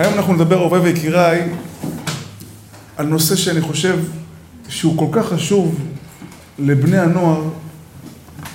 [0.00, 1.48] היום אנחנו נדבר, אוהבי ויקיריי,
[2.96, 3.98] על נושא שאני חושב
[4.68, 5.78] שהוא כל כך חשוב
[6.58, 7.42] לבני הנוער,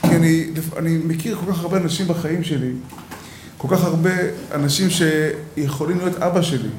[0.01, 0.45] כי אני,
[0.77, 2.71] אני מכיר כל כך הרבה אנשים בחיים שלי,
[3.57, 4.09] כל כך הרבה
[4.51, 6.69] אנשים שיכולים להיות אבא שלי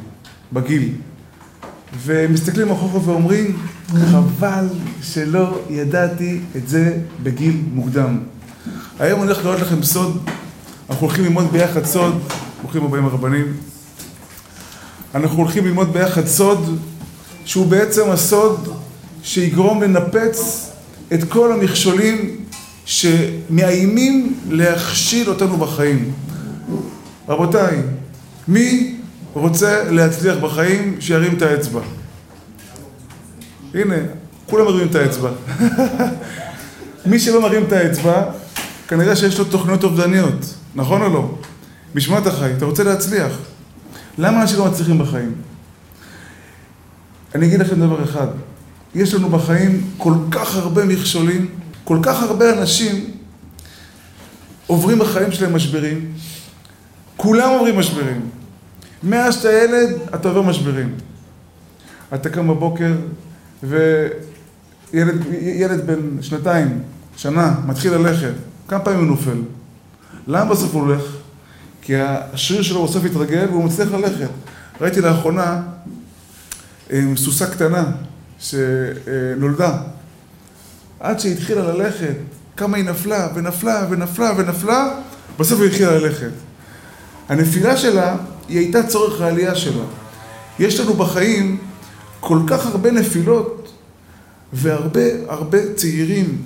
[0.52, 0.92] בגיל,
[2.02, 3.58] ומסתכלים אחורה ואומרים,
[4.10, 4.68] חבל
[5.02, 8.18] שלא ידעתי את זה בגיל מוקדם.
[8.98, 10.20] היום אני הולך לראות לכם סוד,
[10.90, 12.18] אנחנו הולכים ללמוד ביחד סוד,
[12.62, 13.75] ברוכים הבאים הרבנים.
[15.16, 16.78] אנחנו הולכים ללמוד ביחד סוד,
[17.44, 18.76] שהוא בעצם הסוד
[19.22, 20.70] שיגרום לנפץ
[21.14, 22.36] את כל המכשולים
[22.84, 26.12] שמאיימים להכשיל אותנו בחיים.
[27.28, 27.82] רבותיי,
[28.48, 28.96] מי
[29.32, 31.80] רוצה להצליח בחיים, שירים את האצבע.
[33.74, 33.96] הנה,
[34.46, 35.30] כולם מרימים את האצבע.
[37.06, 38.22] מי שלא מרים את האצבע,
[38.88, 41.34] כנראה שיש לו תוכניות אובדניות, נכון או לא?
[41.94, 43.32] בשמה אתה חי, אתה רוצה להצליח.
[44.18, 45.34] למה אנשים לא מצליחים בחיים?
[47.34, 48.26] אני אגיד לכם דבר אחד,
[48.94, 51.46] יש לנו בחיים כל כך הרבה מכשולים,
[51.84, 53.10] כל כך הרבה אנשים
[54.66, 56.12] עוברים בחיים שלהם משברים,
[57.16, 58.20] כולם עוברים משברים.
[59.02, 60.94] מאז שאתה ילד, אתה עובר משברים.
[62.14, 62.92] אתה קם בבוקר,
[64.92, 66.82] וילד בן שנתיים,
[67.16, 68.32] שנה, מתחיל ללכת,
[68.68, 69.38] כמה פעמים הוא נופל?
[70.26, 71.15] למה בסוף הוא הולך?
[71.86, 74.28] כי השריר שלו בסוף התרגל והוא מצליח ללכת.
[74.80, 75.62] ראיתי לאחרונה
[77.16, 77.84] סוסה קטנה
[78.38, 79.78] שנולדה.
[81.00, 82.14] עד שהיא התחילה ללכת,
[82.56, 84.88] כמה היא נפלה ונפלה ונפלה ונפלה,
[85.38, 86.30] בסוף היא התחילה ללכת.
[87.28, 88.16] הנפילה שלה,
[88.48, 89.84] היא הייתה צורך העלייה שלה.
[90.58, 91.58] יש לנו בחיים
[92.20, 93.72] כל כך הרבה נפילות
[94.52, 96.42] והרבה הרבה צעירים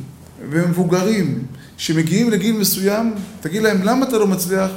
[0.51, 1.43] ומבוגרים
[1.77, 4.71] שמגיעים לגיל מסוים, תגיד להם, למה אתה לא מצליח?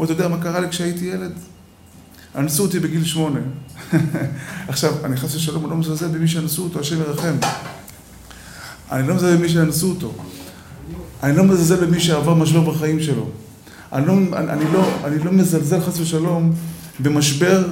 [0.00, 1.32] הוא אתה יודע מה קרה לי כשהייתי ילד?
[2.36, 3.40] אנסו אותי בגיל שמונה.
[4.68, 7.34] עכשיו, אני חס ושלום, לא מזלזל במי שאנסו אותו, השם ירחם.
[8.92, 10.12] אני לא מזלזל במי שאנסו אותו.
[11.22, 13.28] אני לא מזלזל במי שעבר משבר בחיים שלו.
[13.92, 16.52] אני לא, אני, אני לא, אני לא מזלזל חס ושלום
[17.00, 17.68] במשבר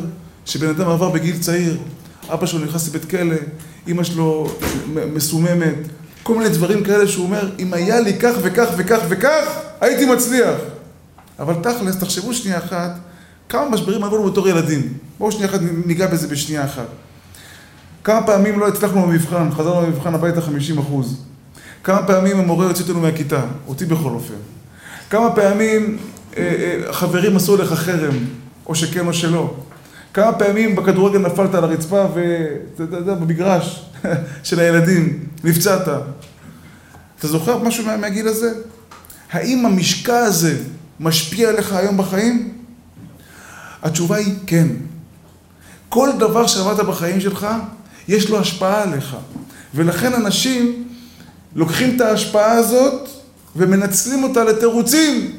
[0.46, 1.76] שבן אדם עבר בגיל צעיר.
[2.32, 3.36] אבא שלו נכנס לבית כלא,
[3.86, 4.56] אימא שלו
[5.14, 5.76] מסוממת,
[6.22, 9.44] כל מיני דברים כאלה שהוא אומר, אם היה לי כך וכך וכך וכך,
[9.80, 10.77] הייתי מצליח.
[11.38, 12.98] אבל תכלס, תחשבו שנייה אחת,
[13.48, 14.92] כמה משברים עברנו בתור ילדים.
[15.18, 16.86] בואו שנייה אחת ניגע בזה בשנייה אחת.
[18.04, 21.22] כמה פעמים לא הצלחנו במבחן, חזרנו במבחן הביתה 50 אחוז.
[21.84, 24.34] כמה פעמים המורה יוצא אותנו מהכיתה, אותי בכל אופן.
[25.10, 25.98] כמה פעמים
[26.36, 26.42] אה,
[26.86, 28.16] אה, חברים עשו לך חרם,
[28.66, 29.54] או שכן או שלא.
[30.14, 33.84] כמה פעמים בכדורגל נפלת על הרצפה ואתה יודע, במגרש
[34.42, 35.88] של הילדים, נפצעת.
[37.18, 38.52] אתה זוכר משהו מה, מהגיל הזה?
[39.32, 40.56] האם המשקע הזה
[41.00, 42.52] משפיע עליך היום בחיים?
[43.82, 44.66] התשובה היא כן.
[45.88, 47.46] כל דבר שעברת בחיים שלך,
[48.08, 49.16] יש לו השפעה עליך.
[49.74, 50.88] ולכן אנשים
[51.54, 53.08] לוקחים את ההשפעה הזאת
[53.56, 55.36] ומנצלים אותה לתירוצים.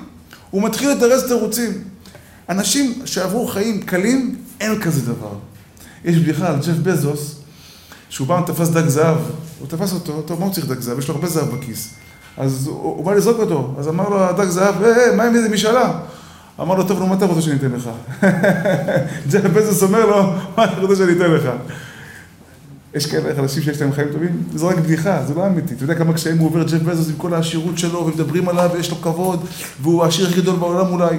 [0.49, 1.83] הוא מתחיל לתרץ תירוצים.
[2.49, 5.33] אנשים שעברו חיים קלים, אין כזה דבר.
[6.05, 7.35] יש בדיחה על ג'ף בזוס,
[8.09, 9.17] שהוא בא ותפס דג זהב,
[9.59, 10.99] הוא תפס אותו, טוב, מה הוא צריך דג זהב?
[10.99, 11.89] יש לו הרבה זהב בכיס.
[12.39, 15.49] אז הוא, הוא בא לזרוק אותו, אז אמר לו הדג זהב, אה, מה עם איזה
[15.49, 15.99] משאלה?
[16.61, 17.89] אמר לו, טוב, נו, מה אתה רוצה שאני אתן לך?
[19.31, 21.49] ג'ף בזוס אומר לו, מה אתה רוצה שאני אתן לך?
[22.93, 25.73] יש כאלה אנשים שיש להם חיים טובים, זו רק בדיחה, זה לא אמיתי.
[25.73, 28.91] אתה יודע כמה קשיים הוא עובר ג'ף בזוס עם כל העשירות שלו, ומדברים עליו, ויש
[28.91, 29.45] לו כבוד,
[29.81, 31.17] והוא העשיר הכי גדול בעולם אולי.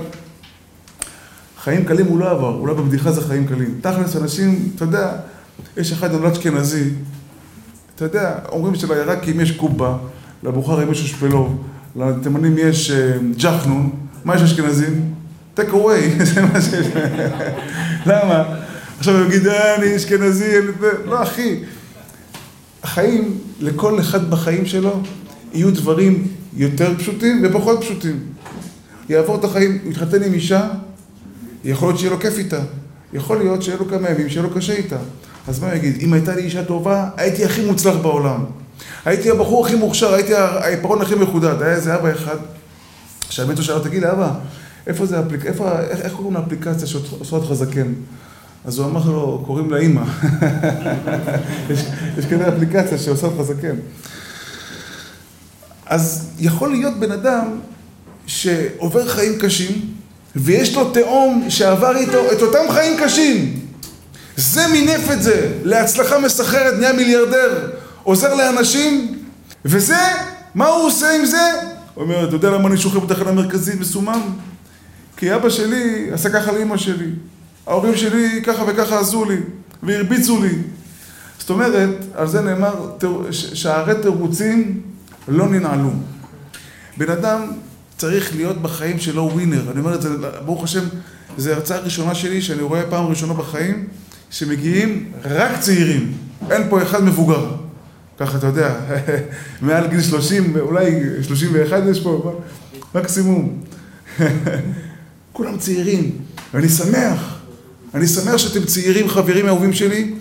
[1.62, 3.78] חיים קלים הוא לא עבר, אולי בבדיחה זה חיים קלים.
[3.80, 5.12] תכלס, אנשים, אתה יודע,
[5.76, 6.90] יש אחד נולד אשכנזי,
[7.94, 9.96] אתה יודע, אומרים שלירקים יש קובה,
[10.42, 11.62] לבוכרים יש אשפלוב,
[11.96, 12.92] לתימנים יש
[13.36, 13.90] ג'חנון,
[14.24, 15.14] מה יש אשכנזים?
[15.56, 16.86] take away, זה מה שיש.
[18.06, 18.44] למה?
[18.98, 20.52] עכשיו הוא יגיד, אני אשכנזי,
[21.04, 21.60] לא אחי.
[22.82, 25.00] החיים, לכל אחד בחיים שלו,
[25.52, 28.20] יהיו דברים יותר פשוטים ופחות פשוטים.
[29.08, 30.68] יעבור את החיים, יתחתן עם אישה,
[31.64, 32.60] יכול להיות שיהיה לו כיף איתה.
[33.12, 34.98] יכול להיות שיהיה לו כמה ימים, שיהיה לו קשה איתה.
[35.48, 35.96] אז מה הוא יגיד?
[36.00, 38.44] אם הייתה לי אישה טובה, הייתי הכי מוצלח בעולם.
[39.04, 41.62] הייתי הבחור הכי מוכשר, הייתי העיפרון הכי מחודד.
[41.62, 42.36] היה איזה אבא אחד,
[43.30, 44.32] שהאמת הוא שאל, תגיד לי, אבא,
[44.86, 45.46] איפה זה אפליק...
[45.46, 45.78] איפה...
[45.80, 47.92] איך, איך קוראים לאפליקציה שעושה אותך זקן?
[48.64, 50.02] אז הוא אמר לו, קוראים לה אימא.
[51.70, 51.80] יש,
[52.18, 53.76] יש כנראה אפליקציה שעושה אותך זקן.
[55.86, 57.58] אז יכול להיות בן אדם
[58.26, 59.90] שעובר חיים קשים,
[60.36, 63.60] ויש לו תאום שעבר איתו את אותם חיים קשים.
[64.36, 67.70] זה מינף את זה להצלחה מסחרת, נהיה מיליארדר,
[68.02, 69.18] עוזר לאנשים,
[69.64, 69.98] וזה,
[70.54, 71.50] מה הוא עושה עם זה?
[71.94, 74.20] הוא אומר, אתה יודע למה אני שוכב בתחנה מרכזית מסומם?
[75.16, 77.10] כי אבא שלי עשה ככה לאמא שלי.
[77.66, 79.36] ההורים שלי ככה וככה עשו לי,
[79.82, 80.54] והרביצו לי.
[81.38, 82.90] זאת אומרת, על זה נאמר,
[83.32, 84.80] שערי תירוצים
[85.28, 85.90] לא ננעלו.
[86.96, 87.50] בן אדם
[87.96, 89.70] צריך להיות בחיים שלו ווינר.
[89.70, 90.08] אני אומר את זה,
[90.44, 90.84] ברוך השם,
[91.38, 93.86] זו הרצאה ראשונה שלי שאני רואה פעם ראשונה בחיים,
[94.30, 96.12] שמגיעים רק צעירים.
[96.50, 97.59] אין פה אחד מבוגר.
[98.20, 98.80] ככה, אתה יודע,
[99.62, 102.40] מעל גיל 30, אולי 31 יש פה,
[102.94, 103.60] מקסימום.
[105.32, 106.10] כולם צעירים,
[106.54, 107.38] ואני שמח.
[107.94, 110.14] אני שמח שאתם צעירים, חברים אהובים שלי,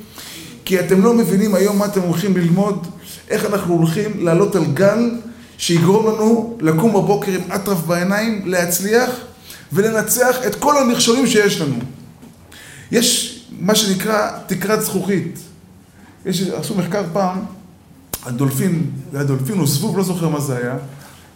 [0.65, 2.87] כי אתם לא מבינים היום מה אתם הולכים ללמוד,
[3.29, 5.11] איך אנחנו הולכים לעלות על גל
[5.57, 9.09] שיגרום לנו לקום בבוקר עם אטרף בעיניים, להצליח
[9.73, 11.79] ולנצח את כל המכשולים שיש לנו.
[12.91, 15.39] יש מה שנקרא תקרת זכוכית.
[16.25, 17.58] יש, עשו מחקר פעם
[18.25, 20.75] על דולפין, זה היה דולפין או זבוב, לא זוכר מה זה היה,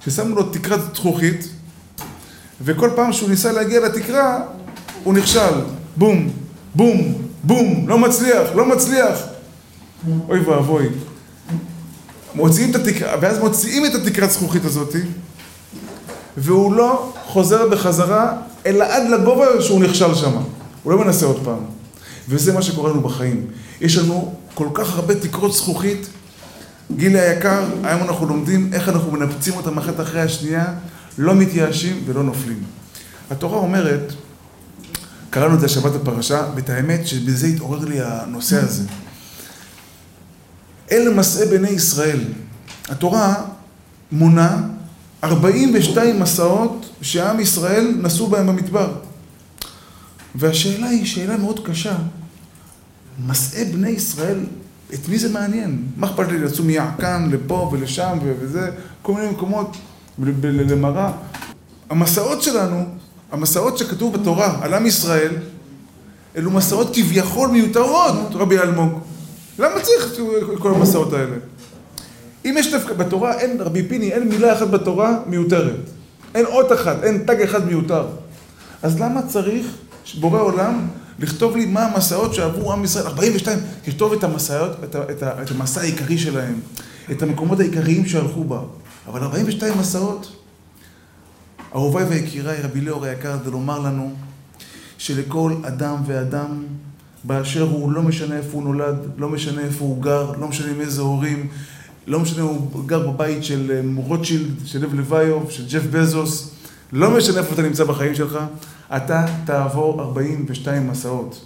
[0.05, 1.49] ששמו לו תקרת זכוכית,
[2.61, 4.39] וכל פעם שהוא ניסה להגיע לתקרה,
[5.03, 5.53] הוא נכשל.
[5.97, 6.29] בום,
[6.75, 7.13] בום,
[7.43, 9.17] בום, לא מצליח, לא מצליח.
[10.29, 10.89] אוי ואבוי.
[12.35, 14.95] מוציאים את התקרה, ואז מוציאים את התקרת זכוכית הזאת,
[16.37, 20.31] והוא לא חוזר בחזרה, אלא עד לגובה שהוא נכשל שם.
[20.83, 21.59] הוא לא מנסה עוד פעם.
[22.29, 23.45] וזה מה שקורה לנו בחיים.
[23.81, 26.07] יש לנו כל כך הרבה תקרות זכוכית.
[26.91, 30.65] גילי היקר, היום אנחנו לומדים איך אנחנו מנפצים אותם אחת אחרי השנייה,
[31.17, 32.63] לא מתייאשים ולא נופלים.
[33.31, 34.13] התורה אומרת,
[35.29, 38.83] קראנו את זה השבת בפרשה, ואת האמת שבזה התעורר לי הנושא הזה.
[40.91, 42.19] אלה מסעי בני ישראל.
[42.89, 43.35] התורה
[44.11, 44.61] מונה
[45.23, 48.93] 42 מסעות שעם ישראל נסעו בהם במדבר.
[50.35, 51.95] והשאלה היא שאלה מאוד קשה.
[53.25, 54.39] מסעי בני ישראל,
[54.93, 55.83] את מי זה מעניין?
[55.97, 59.77] מה אכפת לי לצום מיעקן לפה ולשם וזה, כל מיני מקומות,
[60.43, 61.11] למראה.
[61.89, 62.85] המסעות שלנו,
[63.31, 65.31] המסעות שכתוב בתורה על עם ישראל,
[66.35, 68.99] אלו מסעות כביכול מיותרות, רבי אלמוג.
[69.59, 70.13] למה צריך
[70.53, 71.35] את כל המסעות האלה?
[72.45, 75.79] אם יש דווקא בתורה, אין, רבי פיני, אין מילה אחת בתורה מיותרת.
[76.35, 78.07] אין אות אחת, אין תג אחד מיותר.
[78.83, 79.67] אז למה צריך
[80.19, 80.87] בורא עולם
[81.19, 83.05] לכתוב לי מה המסעות שעברו עם ישראל?
[83.05, 86.59] 42, לכתוב את המסעות, את, את, את המסע העיקרי שלהם,
[87.11, 88.61] את המקומות העיקריים שהלכו בה.
[89.07, 90.35] אבל 42 מסעות,
[91.75, 94.13] אהוביי ויקיריי, רבי ליאור היקר, זה לומר לנו
[94.97, 96.63] שלכל אדם ואדם
[97.23, 100.81] באשר הוא, לא משנה איפה הוא נולד, לא משנה איפה הוא גר, לא משנה עם
[100.81, 101.47] איזה הורים,
[102.07, 106.51] לא משנה אם הוא גר בבית של אה, רוטשילד, של לב לויוב, של ג'ף בזוס,
[106.93, 108.39] לא משנה איפה אתה נמצא בחיים שלך,
[108.95, 111.45] אתה תעבור 42 מסעות.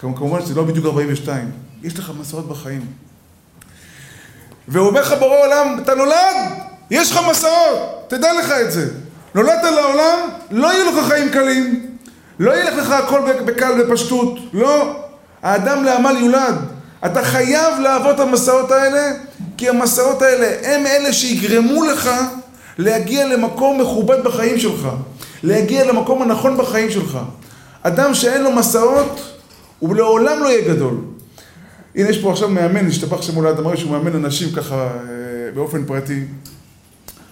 [0.00, 1.50] כמובן שזה לא בדיוק 42,
[1.82, 2.86] יש לך מסעות בחיים.
[4.68, 6.36] ואומר לך בורא עולם, אתה נולד,
[6.90, 8.90] יש לך מסעות, תדע לך את זה.
[9.34, 10.18] נולדת לעולם,
[10.50, 11.96] לא יהיו לך חיים קלים,
[12.38, 14.96] לא ילך לך הכל בקל ופשטות, לא.
[15.42, 16.54] האדם לעמל יולד.
[17.06, 19.12] אתה חייב לעבור את המסעות האלה,
[19.56, 22.10] כי המסעות האלה הם אלה שיגרמו לך
[22.78, 24.88] להגיע למקום מכובד בחיים שלך.
[25.42, 27.18] להגיע למקום הנכון בחיים שלך.
[27.82, 29.36] אדם שאין לו מסעות,
[29.78, 30.94] הוא לעולם לא יהיה גדול.
[31.94, 35.84] הנה יש פה עכשיו מאמן, השתבח שם מולד, אמר שהוא מאמן אנשים ככה אה, באופן
[35.84, 36.24] פרטי.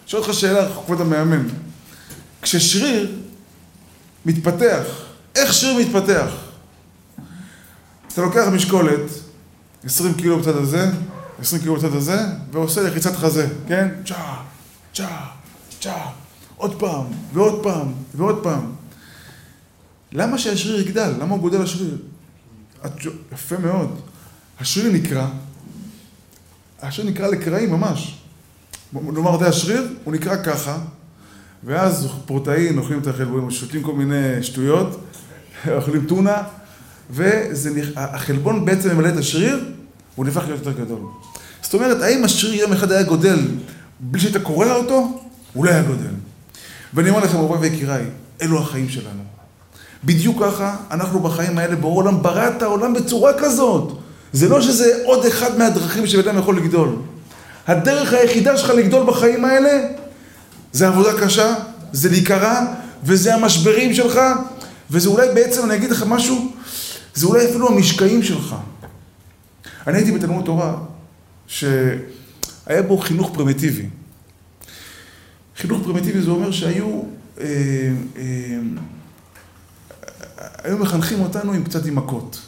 [0.06, 1.46] שואל אותך שאלה, כבוד המאמן.
[2.42, 3.16] כששריר
[4.26, 4.84] מתפתח,
[5.36, 6.30] איך שריר מתפתח?
[8.12, 9.00] אתה לוקח משקולת,
[9.84, 10.90] 20 קילו בצד הזה,
[11.40, 12.18] 20 קילו בצד הזה,
[12.52, 13.88] ועושה לחיצת חזה, כן?
[14.06, 14.34] צ'ה,
[14.94, 15.08] צ'ה,
[15.80, 16.27] צ'ה.
[16.58, 18.72] עוד פעם, ועוד פעם, ועוד פעם.
[20.12, 21.12] למה שהשריר יגדל?
[21.20, 21.98] למה הוא גודל השריר?
[23.32, 24.00] יפה מאוד.
[24.60, 25.26] השריר נקרא,
[26.82, 28.18] השריר נקרא לקרעים ממש.
[28.92, 30.78] נאמר, זה השריר, הוא נקרא ככה,
[31.64, 35.00] ואז פרוטאין, אוכלים את החלבונים, שותים כל מיני שטויות,
[35.76, 36.42] אוכלים טונה,
[37.10, 39.64] והחלבון בעצם ממלא את השריר,
[40.14, 41.00] הוא נהפך להיות יותר גדול.
[41.62, 43.38] זאת אומרת, האם השריר יום אחד היה גודל
[44.00, 45.22] בלי שהיית קורא לה אותו?
[45.52, 46.27] הוא לא היה גודל.
[46.94, 48.04] ואני אומר לכם, אהוביי ויקיריי,
[48.42, 49.22] אלו החיים שלנו.
[50.04, 53.98] בדיוק ככה, אנחנו בחיים האלה, ברור העולם ברא את העולם בצורה כזאת.
[54.32, 56.96] זה לא שזה עוד אחד מהדרכים שבן יכול לגדול.
[57.66, 59.88] הדרך היחידה שלך לגדול בחיים האלה,
[60.72, 61.54] זה עבודה קשה,
[61.92, 62.60] זה להיקרע,
[63.04, 64.20] וזה המשברים שלך,
[64.90, 66.52] וזה אולי בעצם, אני אגיד לך משהו,
[67.14, 68.54] זה אולי אפילו המשקעים שלך.
[69.86, 70.74] אני הייתי בתלמוד תורה,
[71.46, 73.86] שהיה בו חינוך פרימיטיבי.
[75.58, 77.02] חינוך פרימיטיבי זה אומר שהיו,
[77.40, 77.44] אה,
[78.16, 78.58] אה,
[80.62, 82.40] היו מחנכים אותנו עם קצת עם מכות.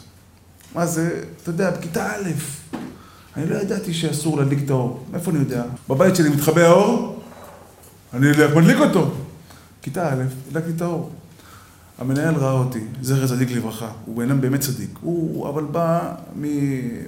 [0.75, 2.29] מה זה, אתה יודע, בכיתה א',
[3.37, 5.05] אני לא ידעתי שאסור להדליק את האור.
[5.11, 5.63] מאיפה אני יודע?
[5.89, 7.23] בבית שלי מתחבא האור,
[8.13, 9.11] אני מדליק אותו.
[9.81, 11.11] כיתה א', הדלקתי את האור.
[11.97, 14.89] המנהל ראה אותי, זכר צדיק לברכה, הוא בעינם באמת צדיק.
[15.01, 16.15] הוא אבל בא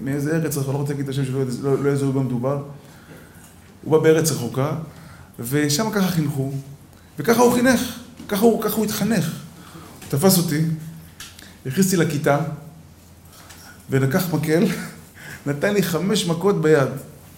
[0.02, 2.64] מאיזה ארץ, אני לא רוצה להגיד את השם שלו, לא, לא איזה הוא במדובר.
[3.84, 4.76] הוא בא בארץ רחוקה,
[5.50, 6.52] ושם ככה חינכו,
[7.20, 7.82] וככה הוא חינך,
[8.28, 9.26] ככה הוא, ככה הוא התחנך.
[9.26, 10.62] הוא תפס אותי,
[11.66, 12.40] הכניס אותי לכיתה,
[13.90, 14.66] ולקח מקל,
[15.48, 16.88] נתן לי חמש מכות ביד.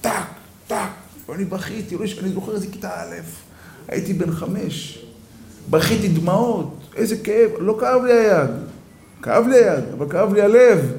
[0.01, 0.27] טאק,
[0.67, 0.89] טאק,
[1.29, 3.15] ואני בכיתי, אני זוכר איזה כיתה א',
[3.87, 5.05] הייתי בן חמש.
[5.69, 8.49] בכיתי דמעות, איזה כאב, לא כאב לי היד.
[9.21, 10.91] כאב לי היד, אבל כאב לי הלב.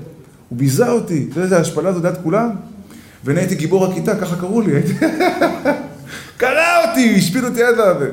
[0.48, 1.26] הוא ביזה אותי.
[1.30, 2.50] אתה יודע איזה השפלה זו דעת כולם?
[3.24, 4.72] ואני הייתי גיבור הכיתה, ככה קראו לי.
[6.36, 8.10] קרא אותי, השפיל אותי עד הזה.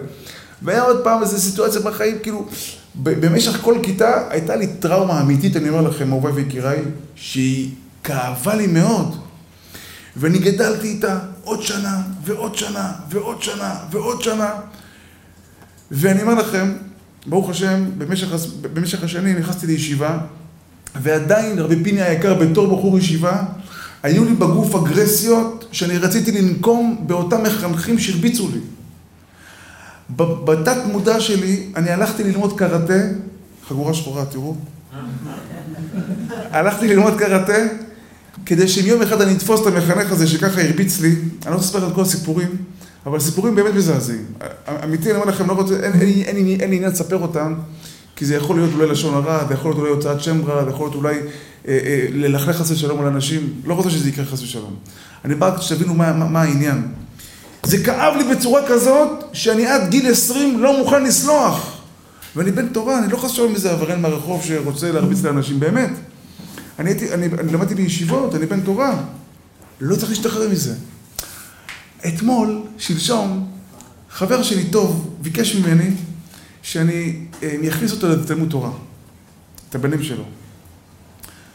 [0.61, 2.47] והיה עוד פעם איזו סיטואציה בחיים, כאילו,
[2.95, 6.81] במשך כל כיתה הייתה לי טראומה אמיתית, אני אומר לכם, אהוביי ויקיריי,
[7.15, 7.69] שהיא
[8.03, 9.15] כאבה לי מאוד.
[10.15, 14.49] ואני גדלתי איתה עוד שנה, ועוד שנה, ועוד שנה, ועוד שנה.
[15.91, 16.73] ואני אומר לכם,
[17.25, 18.27] ברוך השם, במשך,
[18.73, 20.17] במשך השנים נכנסתי לישיבה,
[21.01, 23.43] ועדיין רבי פיני היקר בתור בחור ישיבה,
[24.03, 28.59] היו לי בגוף אגרסיות שאני רציתי לנקום באותם מחנכים שהרביצו לי.
[30.45, 32.99] בתת מודע שלי, אני הלכתי ללמוד קראטה,
[33.67, 34.55] חגורה שחורה, תראו.
[36.51, 37.57] הלכתי ללמוד קראטה,
[38.45, 41.65] כדי שאם יום אחד אני אתפוס את המחנך הזה שככה הרביץ לי, אני לא רוצה
[41.65, 42.49] לספר את כל הסיפורים,
[43.05, 44.25] אבל סיפורים באמת מזעזעים.
[44.83, 47.53] אמיתי, אני אומר לכם, לא רוצה, אין, אין, אין, אין, אין עניין לספר אותם,
[48.15, 50.69] כי זה יכול להיות אולי לשון הרע, זה יכול להיות אולי הוצאת שם רע, זה
[50.69, 53.53] יכול להיות אולי אה, אה, ללכלך חס ושלום על אנשים.
[53.65, 54.75] לא רוצה שזה יקרה חס ושלום.
[55.25, 56.87] אני בא שתבינו מה, מה, מה העניין.
[57.63, 61.81] זה כאב לי בצורה כזאת, שאני עד גיל 20 לא מוכן לסלוח.
[62.35, 65.91] ואני בן תורה, אני לא חס ושלום איזה עבריין מהרחוב שרוצה להרביץ לאנשים, באמת.
[66.79, 68.95] אני, הייתי, אני, אני למדתי בישיבות, אני בן תורה.
[69.81, 70.73] לא צריך להשתחרר מזה.
[72.07, 73.47] אתמול, שלשום,
[74.11, 75.89] חבר שלי טוב ביקש ממני
[76.63, 78.71] שאני אה, אכניס אותו לתלמוד תורה,
[79.69, 80.23] את הבנים שלו.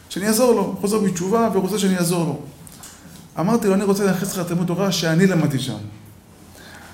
[0.09, 2.41] שאני אעזור לו, חוזר בתשובה ורוצה שאני אעזור לו.
[3.39, 5.77] אמרתי לו, אני רוצה להכניס לך לתלמוד תורה שאני למדתי שם.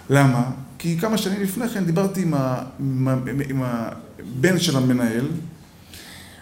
[0.09, 0.51] למה?
[0.79, 3.15] כי כמה שנים לפני כן דיברתי עם, ה, עם, ה,
[3.49, 5.27] עם הבן של המנהל,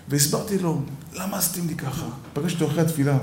[0.08, 0.82] והסברתי לו,
[1.14, 2.06] למה עשיתם לי ככה?
[2.34, 3.18] פגשתי אותו אחרי התפילה.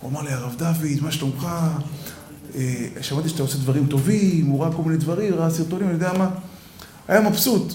[0.00, 1.48] הוא אמר לי, הרב דוד, מה שלומך?
[2.54, 6.12] אה, שמעתי שאתה עושה דברים טובים, הוא ראה כל מיני דברים, ראה סרטונים, אני יודע
[6.18, 6.30] מה.
[7.08, 7.72] היה מבסוט.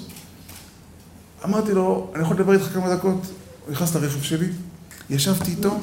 [1.46, 3.22] אמרתי לו, אני יכול לדבר איתך כמה דקות?
[3.66, 4.48] הוא נכנס לרכב שלי,
[5.10, 5.80] ישבתי איתו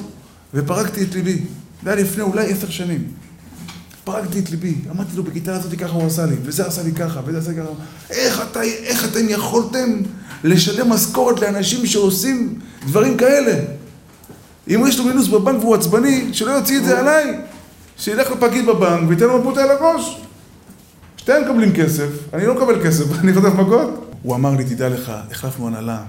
[0.53, 1.41] ופרקתי את ליבי.
[1.83, 3.07] זה היה לפני אולי עשר שנים.
[4.03, 7.21] פרקתי את ליבי, אמרתי לו, בכיתה הזאת ככה הוא עשה לי, וזה עשה לי ככה,
[7.25, 7.69] וזה עשה לי ככה.
[8.09, 10.01] איך, אתה, איך אתם יכולתם
[10.43, 13.59] לשלם משכורת לאנשים שעושים דברים כאלה?
[14.67, 17.39] אם יש לו מינוס בבנק והוא עצבני, שלא יוציא את זה עליי.
[17.97, 20.21] שילך לפקיד בבנק וייתן לו מפות על הראש.
[21.23, 24.15] שתיהם מקבלים כסף, אני לא מקבל כסף, אני חוטף מכות.
[24.23, 25.99] הוא אמר לי, תדע לך, החלפנו הנהלה,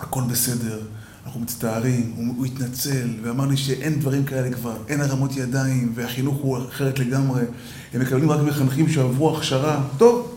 [0.00, 0.80] הכל בסדר,
[1.26, 6.36] אנחנו מצטערים, הוא, הוא התנצל, ואמר לי שאין דברים כאלה כבר, אין הרמות ידיים, והחינוך
[6.36, 7.42] הוא אחרת לגמרי,
[7.94, 9.80] הם מקבלים רק מחנכים שעברו הכשרה.
[9.98, 10.36] טוב,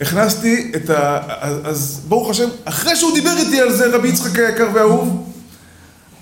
[0.00, 1.20] הכנסתי את ה...
[1.64, 5.32] אז ברוך השם, אחרי שהוא דיבר איתי על זה, רבי יצחק היקר והאהוב,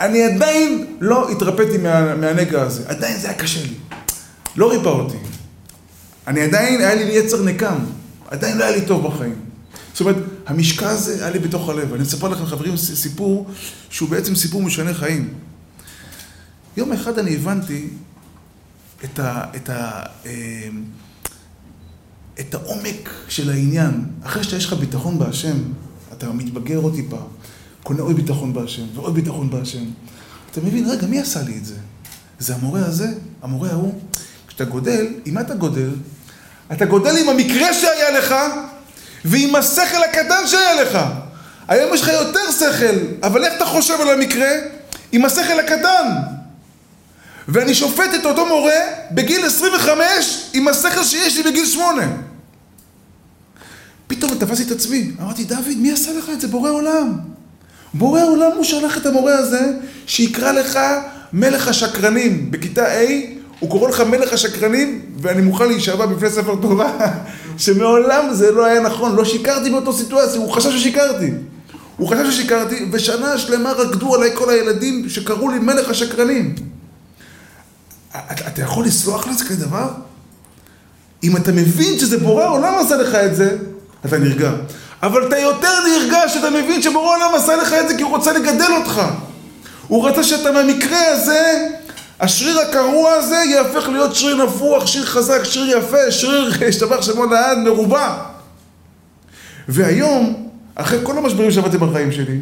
[0.01, 3.75] אני עדיין לא התרפאתי מה, מהנגע הזה, עדיין זה היה קשה לי.
[4.57, 5.34] לא ריפא אותי.
[6.27, 7.79] אני עדיין, היה לי יצר נקם,
[8.29, 9.35] עדיין לא היה לי טוב בחיים.
[9.93, 10.17] זאת אומרת,
[10.47, 11.95] המשקע הזה היה לי בתוך הלב.
[11.95, 13.51] אני אספר לכם, חברים, סיפור
[13.91, 15.35] שהוא בעצם סיפור משנה חיים.
[16.77, 17.89] יום אחד אני הבנתי
[19.05, 20.69] את, ה, את, ה, אה,
[22.41, 24.05] את העומק של העניין.
[24.23, 25.57] אחרי שיש לך ביטחון בהשם,
[26.13, 27.21] אתה מתבגר עוד טיפה.
[27.83, 29.85] קונה עוד ביטחון בהשם, ועוד ביטחון בהשם.
[30.51, 31.77] אתה מבין, רגע, מי עשה לי את זה?
[32.39, 33.09] זה המורה הזה,
[33.43, 34.01] המורה ההוא.
[34.55, 35.91] כשאתה גודל, עם מה אתה גודל?
[36.73, 38.35] אתה גודל עם המקרה שהיה לך,
[39.25, 40.99] ועם השכל הקטן שהיה לך.
[41.69, 44.49] היום יש לך יותר שכל, אבל איך אתה חושב על המקרה?
[45.13, 46.07] עם השכל הקטן.
[47.49, 48.81] ואני שופט את אותו מורה
[49.11, 52.03] בגיל 25 עם השכל שיש לי בגיל 8.
[54.07, 56.49] פתאום תפסתי את עצמי, אמרתי, דוד, מי עשה לך את זה?
[56.49, 57.19] בורא עולם.
[57.95, 59.73] בורא עולם הוא שלח את המורה הזה
[60.07, 60.79] שיקרא לך
[61.33, 62.51] מלך השקרנים.
[62.51, 63.35] בכיתה A
[63.65, 66.93] הוא קורא לך מלך השקרנים, ואני מוכן להישבע בפני ספר תורה,
[67.59, 71.31] שמעולם זה לא היה נכון, לא שיקרתי באותו סיטואציה, הוא חשב ששיקרתי.
[71.97, 76.55] הוא חשב ששיקרתי, ושנה שלמה רקדו עליי כל הילדים שקראו לי מלך השקרנים.
[78.29, 79.89] אתה יכול לסלוח לזה כזה דבר?
[81.23, 83.57] אם אתה מבין שזה בורא עולם עשה לך את זה,
[84.07, 84.51] אתה נרגע.
[85.03, 88.33] אבל אתה יותר נרגש שאתה מבין שבורא עולם עשה לך את זה כי הוא רוצה
[88.33, 89.03] לגדל אותך.
[89.89, 91.69] הוא רצה שאתה מהמקרה הזה,
[92.21, 97.59] השריר הקרוע הזה יהפך להיות שריר נפוח, שריר חזק, שריר יפה, שריר, השתבח שמו לעד,
[97.59, 98.23] מרובע.
[99.69, 102.41] והיום, אחרי כל המשברים שעבדתי בחיים שלי,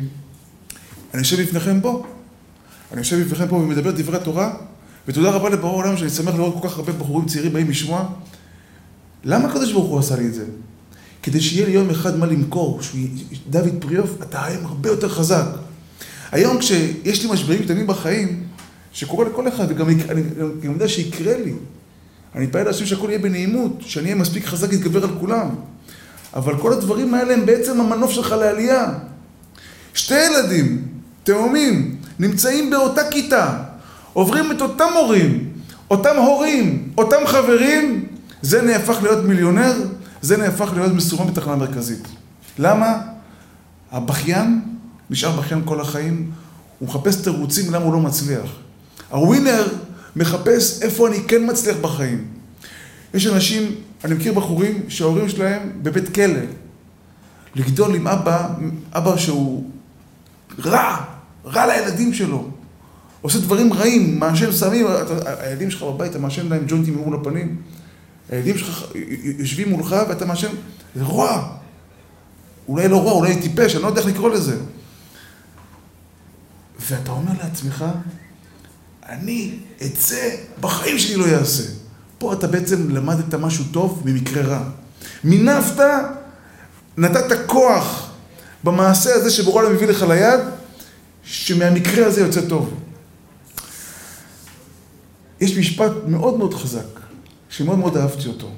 [1.15, 2.07] אני יושב לפניכם פה.
[2.93, 4.55] אני יושב לפניכם פה ומדבר דברי תורה,
[5.09, 8.09] ותודה רבה לבורא העולם שאני שמח לראות כל כך הרבה בחורים צעירים באים לשמוע.
[9.25, 10.45] למה הקדוש ברוך הוא עשה לי את זה?
[11.23, 12.81] כדי שיהיה לי יום אחד מה למכור,
[13.51, 15.47] דוד פריאוף, אתה היום הרבה יותר חזק.
[16.33, 18.43] היום כשיש לי משברים קטנים בחיים,
[18.93, 20.23] שקורה לכל אחד, וגם אני
[20.63, 21.53] גם יודע שיקרה לי.
[22.35, 25.49] אני מתפלל להשם שהכל יהיה בנעימות, שאני אהיה מספיק חזק להתגבר על כולם.
[26.35, 28.87] אבל כל הדברים האלה הם בעצם המנוף שלך לעלייה.
[29.95, 30.89] שתי ילדים,
[31.23, 33.63] תאומים, נמצאים באותה כיתה,
[34.13, 35.53] עוברים את אותם מורים,
[35.91, 38.07] אותם הורים, אותם חברים,
[38.43, 39.73] זה נהפך להיות מיליונר,
[40.23, 42.09] זה נהפך להיות מסומם בתחנה מרכזית.
[42.59, 42.99] למה?
[43.93, 44.61] הבכיין
[45.11, 46.31] נשאר בכיין כל החיים,
[46.79, 48.62] הוא מחפש תירוצים למה הוא לא מצליח.
[49.13, 49.69] הווינר
[50.17, 52.25] מחפש איפה אני כן מצליח בחיים.
[53.15, 56.41] יש אנשים, אני מכיר בחורים שההורים שלהם בבית כלא.
[57.55, 58.49] לגדול עם אבא,
[58.93, 59.71] אבא שהוא
[60.65, 61.05] רע,
[61.45, 62.51] רע לילדים שלו.
[63.21, 64.87] עושה דברים רעים, מעשן סמים,
[65.39, 67.57] הילדים שלך בבית, אתה מעשן להם ג'וינטים מול הפנים.
[68.31, 68.85] הילדים שלך
[69.39, 70.51] יושבים מולך ואתה מעשן,
[70.95, 71.57] זה רוע.
[72.69, 74.57] אולי לא רוע, אולי טיפש, אני לא יודע איך לקרוא לזה.
[76.81, 77.85] ואתה אומר לעצמך,
[79.13, 81.63] אני את זה בחיים שלי לא אעשה.
[82.19, 84.69] פה אתה בעצם למדת משהו טוב ממקרה רע.
[85.25, 85.85] מינפת,
[86.97, 88.11] נתת כוח
[88.65, 90.41] במעשה הזה שבורא מביא לך ליד,
[91.23, 92.75] שמהמקרה הזה יוצא טוב.
[95.41, 97.01] יש משפט מאוד מאוד חזק,
[97.49, 98.51] שמאוד מאוד אהבתי אותו.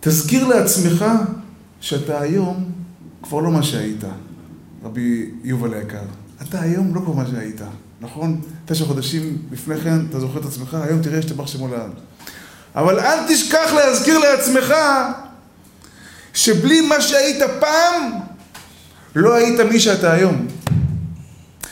[0.00, 1.04] תזכיר לעצמך
[1.80, 2.72] שאתה היום
[3.22, 4.04] כבר לא מה שהיית,
[4.84, 6.04] רבי יובל היקר.
[6.42, 7.60] אתה היום לא כבר מה שהיית.
[8.02, 8.40] נכון?
[8.66, 11.90] תשע חודשים לפני כן, אתה זוכר את עצמך, היום תראה שתבח שמו לעד.
[12.74, 14.74] אבל אל תשכח להזכיר לעצמך
[16.34, 18.12] שבלי מה שהיית פעם,
[19.14, 20.46] לא היית מי שאתה היום.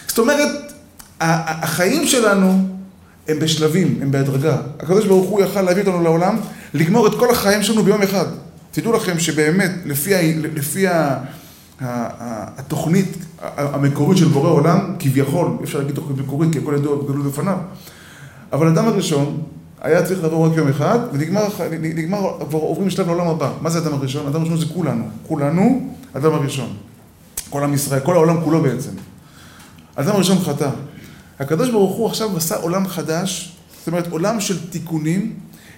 [0.06, 0.72] זאת אומרת,
[1.20, 2.68] החיים שלנו
[3.28, 4.56] הם בשלבים, הם בהדרגה.
[4.80, 6.36] הקדוש ברוך הוא יכל להביא אותנו לעולם,
[6.74, 8.26] לגמור את כל החיים שלנו ביום אחד.
[8.70, 10.86] תדעו לכם שבאמת, לפי, לפי
[11.80, 13.16] התוכנית
[13.56, 17.56] המקורית של בורא עולם, כביכול, אי אפשר להגיד תוכנית מקורית, כי הכל ידוע וגלוי בפניו,
[18.52, 19.42] אבל האדם הראשון
[19.80, 21.42] היה צריך לעבור רק יום אחד, ונגמר,
[21.80, 23.52] נגמר, כבר עוברים לשלב לעולם הבא.
[23.60, 24.26] מה זה האדם הראשון?
[24.26, 25.04] האדם הראשון זה כולנו.
[25.28, 26.76] כולנו, האדם הראשון.
[27.50, 28.90] כל עם ישראל, כל העולם כולו בעצם.
[29.96, 30.70] האדם הראשון חטא.
[31.38, 35.32] הקדוש ברוך הוא עכשיו עשה עולם חדש, זאת אומרת עולם של תיקונים,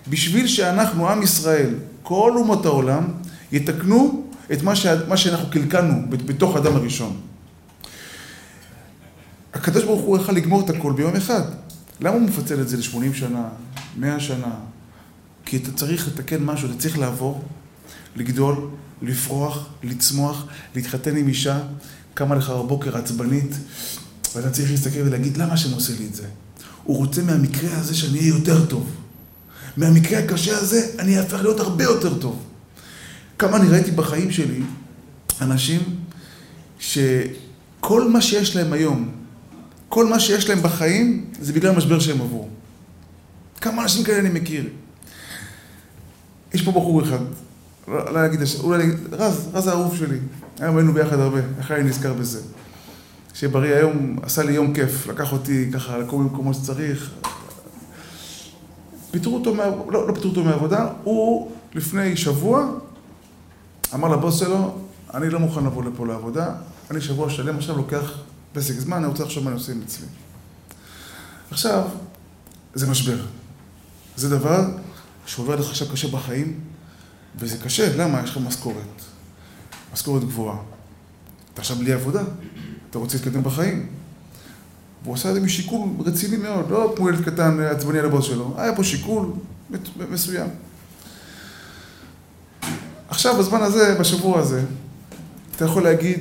[0.08, 3.04] בשביל שאנחנו, עם ישראל, כל אומות העולם,
[3.52, 7.20] יתקנו את מה, שה, מה שאנחנו קלקלנו בתוך האדם הראשון.
[9.54, 11.42] הקדוש ברוך הוא יכל לגמור את הכל ביום אחד.
[12.00, 13.48] למה הוא מפצל את זה ל-80 שנה,
[13.96, 14.54] 100 שנה?
[15.44, 17.44] כי אתה צריך לתקן משהו, אתה צריך לעבור,
[18.16, 18.68] לגדול,
[19.02, 21.60] לפרוח, לצמוח, להתחתן עם אישה,
[22.14, 23.56] קמה לך בבוקר עצבנית,
[24.34, 26.26] ואתה צריך להסתכל ולהגיד, למה השם עושה לי את זה?
[26.84, 28.90] הוא רוצה מהמקרה הזה שאני אהיה יותר טוב.
[29.76, 32.42] מהמקרה הקשה הזה אני אהפך להיות הרבה יותר טוב.
[33.42, 34.62] כמה אני ראיתי בחיים שלי
[35.40, 35.80] אנשים
[36.78, 39.08] שכל מה שיש להם היום,
[39.88, 42.48] כל מה שיש להם בחיים, זה בגלל המשבר שהם עברו.
[43.60, 44.68] כמה אנשים כאלה אני מכיר.
[46.54, 47.18] יש פה בחור אחד,
[47.88, 50.18] לא, להגיד, אולי להגיד, רז, רז האהוב שלי.
[50.60, 52.40] היום היינו ביחד הרבה, איך אני נזכר בזה.
[53.34, 57.10] שיהיה בריא היום, עשה לי יום כיף, לקח אותי ככה לכל מקומות שצריך.
[59.10, 59.64] פיטרו אותו, מה...
[59.90, 62.72] לא, לא פיטרו אותו מהעבודה, הוא לפני שבוע
[63.94, 64.78] אמר לבוס שלו,
[65.14, 66.54] אני לא מוכן לבוא לפה לעבודה,
[66.90, 68.12] אני שבוע שלם עכשיו לוקח
[68.52, 70.06] פסק זמן, אני רוצה לחשוב מה אני עושה אצלי.
[71.50, 71.88] עכשיו,
[72.74, 73.18] זה משבר.
[74.16, 74.64] זה דבר
[75.26, 76.60] שעובר לך עכשיו קשה בחיים,
[77.38, 78.22] וזה קשה, למה?
[78.24, 79.02] יש לך משכורת.
[79.92, 80.56] משכורת גבוהה.
[81.52, 82.22] אתה עכשיו בלי עבודה,
[82.90, 83.86] אתה רוצה להתקדם בחיים.
[85.02, 88.54] והוא עשה את זה משיקול רציני מאוד, לא כמו ילד קטן עצבני על הבוס שלו,
[88.56, 89.32] היה פה שיקול
[90.10, 90.48] מסוים.
[93.12, 94.62] עכשיו, בזמן הזה, בשבוע הזה,
[95.56, 96.18] אתה יכול להגיד,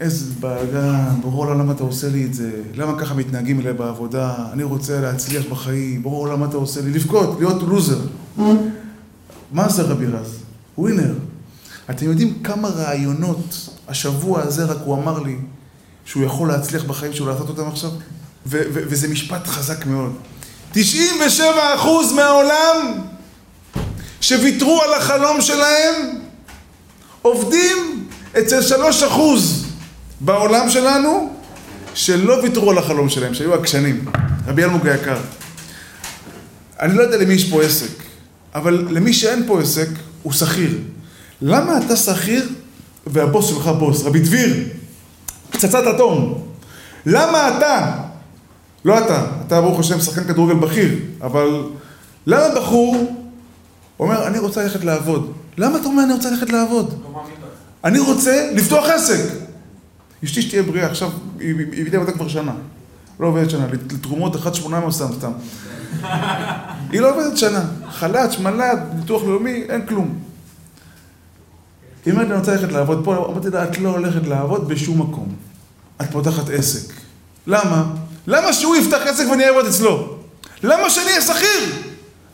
[0.00, 4.34] איזה בלאגן, ברור לה למה אתה עושה לי את זה, למה ככה מתנהגים אליי בעבודה,
[4.52, 7.98] אני רוצה להצליח בחיים, ברור למה אתה עושה לי, לבכות, להיות לוזר.
[9.52, 10.38] מה זה רבי רז?
[10.78, 11.14] ווינר.
[11.90, 15.36] אתם יודעים כמה רעיונות השבוע הזה רק הוא אמר לי
[16.04, 17.90] שהוא יכול להצליח בחיים שלו לעשות אותם עכשיו?
[18.46, 20.12] וזה משפט חזק מאוד.
[20.74, 20.78] 97%
[22.16, 22.98] מהעולם
[24.20, 26.21] שוויתרו על החלום שלהם
[27.22, 28.06] עובדים
[28.38, 29.66] אצל שלוש אחוז
[30.20, 31.32] בעולם שלנו
[31.94, 34.04] שלא ויתרו על החלום שלהם, שהיו עקשנים.
[34.46, 35.18] רבי אלמוג היקר.
[36.80, 38.02] אני לא יודע למי יש פה עסק,
[38.54, 39.88] אבל למי שאין פה עסק,
[40.22, 40.78] הוא שכיר.
[41.42, 42.48] למה אתה שכיר
[43.06, 44.64] והבוס שלך בוס, רבי דביר,
[45.50, 46.46] פצצת אטום.
[47.06, 47.92] למה אתה,
[48.84, 51.62] לא אתה, אתה ברוך השם שחקן כדורגל בכיר, אבל
[52.26, 53.21] למה בחור
[53.98, 55.32] אומר, אני רוצה ללכת לעבוד?
[55.58, 57.02] למה אתה אומר, אני רוצה ללכת לעבוד?
[57.84, 59.24] אני רוצה לפתוח עסק.
[60.24, 61.54] אשתי שתהיה בריאה, עכשיו, היא
[61.86, 62.52] הביאה אותה כבר שנה.
[63.20, 65.32] לא עובדת שנה, לתרומות 1.800 סתם סתם.
[66.90, 67.64] היא לא עובדת שנה.
[67.90, 70.18] חל"ת, שמל"ת, ביטוח לאומי, אין כלום.
[72.04, 75.34] היא אומרת אני רוצה ללכת לעבוד פה, אמרתי לה, את לא הולכת לעבוד בשום מקום.
[76.00, 76.92] את פותחת עסק.
[77.46, 77.84] למה?
[78.26, 80.16] למה שהוא יפתח עסק ואני אעבוד אצלו?
[80.62, 81.81] למה שאני אהיה שכיר?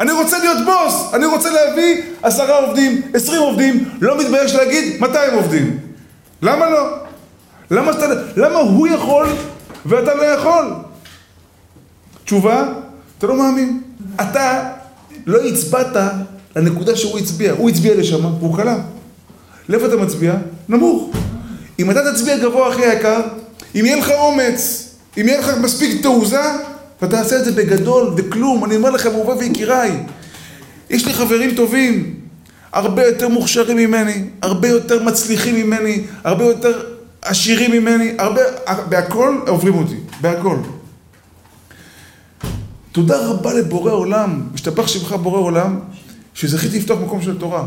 [0.01, 5.35] אני רוצה להיות בוס, אני רוצה להביא עשרה עובדים, עשרים עובדים, לא מתבייש להגיד 200
[5.35, 5.79] עובדים.
[6.43, 6.97] למה לא?
[7.71, 8.07] למה, שאתה,
[8.37, 9.27] למה הוא יכול
[9.87, 10.73] ואתה לא יכול?
[12.25, 12.65] תשובה,
[13.19, 13.81] אתה לא מאמין.
[14.21, 14.71] אתה
[15.27, 15.97] לא הצבעת
[16.57, 17.53] לנקודה שהוא הצביע.
[17.53, 18.77] הוא הצביע לשם, והוא קלע.
[19.69, 20.35] לאיפה אתה מצביע?
[20.69, 21.11] נמוך.
[21.79, 23.21] אם אתה תצביע גבוה הכי יקר,
[23.75, 24.89] אם יהיה לך אומץ,
[25.21, 26.43] אם יהיה לך מספיק תעוזה,
[27.03, 28.65] ותעשה את זה בגדול, וכלום.
[28.65, 30.07] אני אומר לכם, אהובי ויקיריי,
[30.91, 32.15] יש לי חברים טובים,
[32.73, 36.83] הרבה יותר מוכשרים ממני, הרבה יותר מצליחים ממני, הרבה יותר
[37.23, 38.41] עשירים ממני, הרבה,
[38.89, 40.57] בהכל עוברים אותי, בהכל.
[42.93, 45.81] תודה רבה לבורא עולם, השתבח שמך בורא עולם,
[46.35, 47.65] שזכיתי לפתוח מקום של תורה.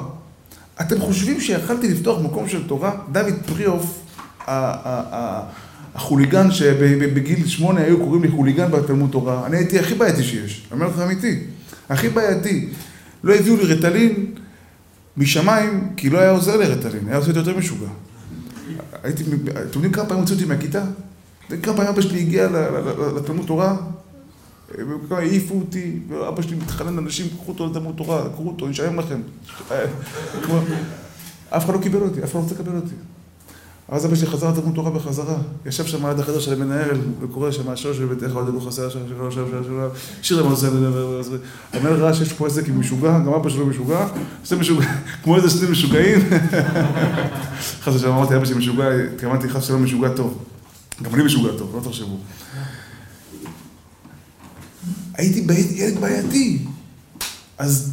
[0.81, 2.91] אתם חושבים שיכלתי לפתוח מקום של תורה?
[3.11, 3.99] דוד פריאוף,
[5.95, 10.81] החוליגן שבגיל שמונה היו קוראים לי חוליגן בתלמוד תורה, אני הייתי הכי בעייתי שיש, אני
[10.81, 11.39] אומר לך אמיתי,
[11.89, 12.69] הכי בעייתי.
[13.23, 14.25] לא הביאו לי רטלין
[15.17, 17.87] משמיים, כי לא היה עוזר לי רטלין, היה עושה את יותר משוגע.
[19.03, 20.83] הייתי, אתם יודעים כמה פעמים הוציאו אותי מהכיתה?
[21.63, 22.47] כמה פעמים אבא שלי הגיע
[23.15, 23.75] לתלמוד תורה?
[24.69, 29.21] וכמה העיפו אותי, ואבא שלי מתחנן לאנשים, קחו אותו לתלמוד תורה, קחו אותו, נשלם לכם.
[31.49, 32.95] אף אחד לא קיבל אותי, אף אחד לא רוצה לקבל אותי.
[33.91, 37.69] אז אבא שלי חזר לתלמוד תורה בחזרה, ישב שם עד החדר של המנהל, וקורא שם
[37.69, 39.87] השור של ביתך, עוד אלו חסר שם, שלו, שלו, שלו, שלו,
[40.21, 40.67] שיר למעשה,
[41.73, 44.07] המנהל ראה שיש פה עסק עם משוגע, גם אבא שלו משוגע,
[44.41, 44.85] עושה משוגע,
[45.23, 46.19] כמו איזה שני משוגעים.
[47.83, 50.43] חס ושלום אמרתי, אבא שלי משוגע, התכוונתי חס ושלום משוגע טוב.
[51.01, 52.17] גם אני משוגע טוב, לא תחשבו.
[55.13, 56.59] הייתי ילד בעייתי.
[57.57, 57.91] אז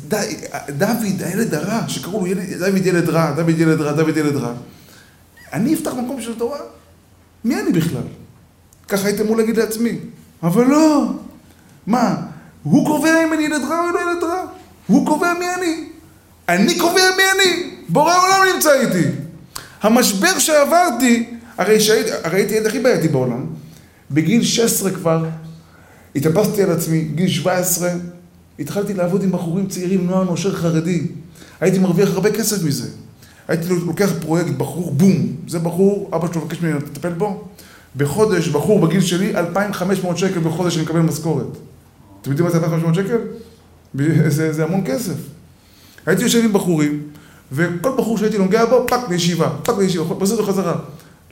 [0.79, 4.53] דוד, הילד הרע, שקראו לו דוד ילד רע, דוד ילד רע, דוד ילד רע.
[5.53, 6.59] אני אפתח מקום של תורה?
[7.45, 8.03] מי אני בכלל?
[8.89, 9.99] ככה הייתם אמור להגיד לעצמי.
[10.43, 11.13] אבל לא.
[11.87, 12.17] מה,
[12.63, 14.45] הוא קובע אם אני ילד רע או לא ילד רע?
[14.87, 15.85] הוא קובע מי אני.
[16.49, 17.71] אני קובע מי אני.
[17.89, 19.09] בורא העולם נמצא איתי.
[19.83, 23.47] המשבר שעברתי, הרי, שהייתי, הרי הייתי ילד הכי בעייתי בעולם.
[24.11, 25.25] בגיל 16 כבר,
[26.17, 27.91] התאפסתי על עצמי, גיל 17,
[28.59, 31.07] התחלתי לעבוד עם בחורים צעירים, נוער נושר חרדי.
[31.61, 32.89] הייתי מרוויח הרבה כסף מזה.
[33.49, 37.45] הייתי לוקח פרויקט, בחור, בום, זה בחור, אבא שלו מבקש ממני לטפל בו,
[37.97, 41.47] בחודש, בחור בגיל שלי, 2,500 שקל בחודש אני מקבל משכורת.
[42.21, 43.19] אתם יודעים מה זה 2,500 שקל?
[44.37, 45.15] זה, זה המון כסף.
[46.07, 47.03] הייתי יושב עם בחורים,
[47.53, 50.75] וכל בחור שהייתי נוגע בו, טאק לישיבה, טאק לישיבה, פשוט בחזרה.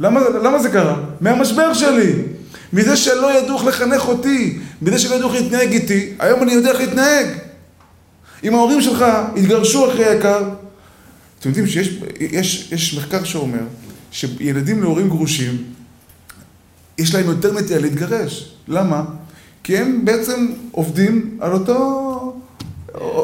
[0.01, 1.01] למה, למה זה קרה?
[1.21, 2.13] מהמשבר שלי.
[2.73, 6.71] מזה שלא ידעו איך לחנך אותי, מזה שלא ידעו איך להתנהג איתי, היום אני יודע
[6.71, 7.27] איך להתנהג.
[8.45, 9.05] אם ההורים שלך
[9.37, 10.43] התגרשו אחרי היקר,
[11.41, 13.63] אתם יודעים שיש יש, יש מחקר שאומר
[14.11, 15.65] שילדים להורים גרושים,
[16.99, 18.55] יש להם יותר נטייה להתגרש.
[18.69, 19.05] למה?
[19.63, 22.37] כי הם בעצם עובדים על אותו,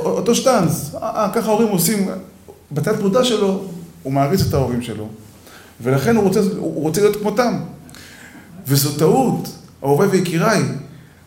[0.04, 0.94] אותו שטאנץ.
[0.94, 2.08] אה, ככה ההורים עושים,
[2.72, 3.64] בתת מודע שלו,
[4.02, 5.08] הוא מעריץ את ההורים שלו,
[5.80, 7.58] ולכן הוא רוצה, הוא רוצה להיות כמותם.
[8.66, 9.48] וזו טעות,
[9.84, 10.62] אהובי ויקיריי,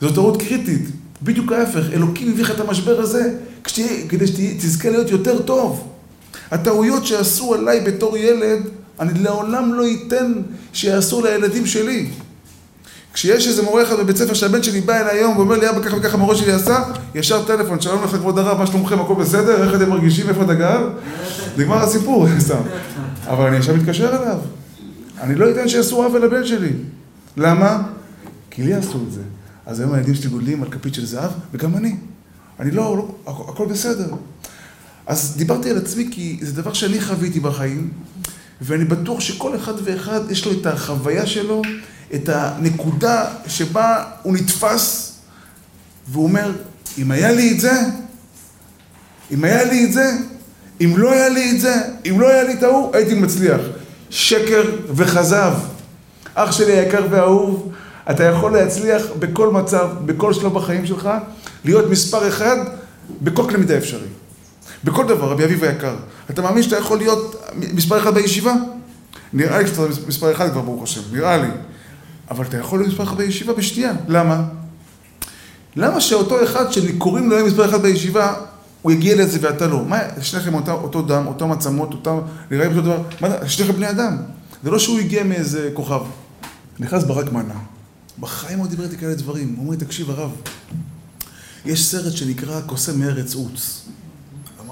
[0.02, 0.90] זו טעות קריטית.
[1.24, 3.38] בדיוק ההפך, אלוקים הביא לך את המשבר הזה
[4.10, 5.95] כדי שתזכה להיות יותר טוב.
[6.56, 8.60] הטעויות שעשו עליי בתור ילד,
[9.00, 10.34] אני לעולם לא אתן
[10.74, 12.08] שיעשו לילדים שלי.
[13.14, 15.98] כשיש איזה מורה אחד בבית ספר שהבן שלי בא אליי היום ואומר לי, אבא, ככה
[15.98, 16.84] וככה המורה שלי עשה,
[17.16, 19.64] ישר טלפון, שלום לך כבוד הרב, מה שלומכם, הכל בסדר?
[19.64, 20.90] איך אתם מרגישים, איפה אתה גר?
[21.58, 22.62] נגמר הסיפור, סתם.
[23.28, 24.38] אבל אני עכשיו מתקשר אליו.
[25.22, 26.72] אני לא אתן שיעשו עוול לבן שלי.
[27.38, 27.82] למה?
[28.52, 29.22] כי לי עשו את זה.
[29.66, 31.96] אז היום הילדים שלי גודלים על כפית של זהב, וגם אני.
[32.60, 34.08] אני לא, לא הכל בסדר.
[35.08, 37.92] אז דיברתי על עצמי כי זה דבר שאני חוויתי בחיים,
[38.62, 41.62] ואני בטוח שכל אחד ואחד יש לו את החוויה שלו,
[42.14, 45.14] את הנקודה שבה הוא נתפס,
[46.08, 46.52] והוא אומר,
[46.98, 47.82] אם היה לי את זה,
[49.32, 50.12] אם היה לי את זה,
[50.82, 51.76] אם לא היה לי את זה,
[52.10, 53.62] אם לא היה לי את ההוא, הייתי מצליח.
[54.10, 55.54] שקר וכזב.
[56.36, 57.72] אח שלי היקר והאהוב,
[58.12, 61.10] אתה יכול להצליח בכל מצב, בכל שלב בחיים שלך,
[61.66, 62.58] להיות מספר אחד
[63.22, 64.08] בכל קנה מידה אפשרי.
[64.86, 65.96] בכל דבר, רבי אביב היקר.
[66.30, 67.44] אתה מאמין שאתה יכול להיות
[67.74, 68.54] מספר אחד בישיבה?
[69.34, 71.48] נראה לי שאתה מספר אחד כבר, ברוך השם, נראה לי.
[72.32, 73.94] אבל אתה יכול להיות מספר אחד בישיבה בשנייה.
[74.08, 74.44] למה?
[75.76, 78.34] למה שאותו אחד שקוראים לו מספר אחד בישיבה,
[78.82, 79.86] הוא יגיע לזה ואתה לא?
[79.86, 82.18] מה, שניכם אותו, אותו דם, אותם עצמות, אותם,
[82.52, 84.18] נראה לי אותו דבר, מה, שניכם בני אדם.
[84.64, 86.02] זה לא שהוא הגיע מאיזה כוכב.
[86.80, 87.60] נכנס ברק מנה.
[88.20, 89.54] בחיים הוא דיבר איתי כאלה דברים.
[89.56, 90.32] הוא אומר לי, תקשיב הרב,
[91.66, 93.86] יש סרט שנקרא קוסם מארץ עוץ.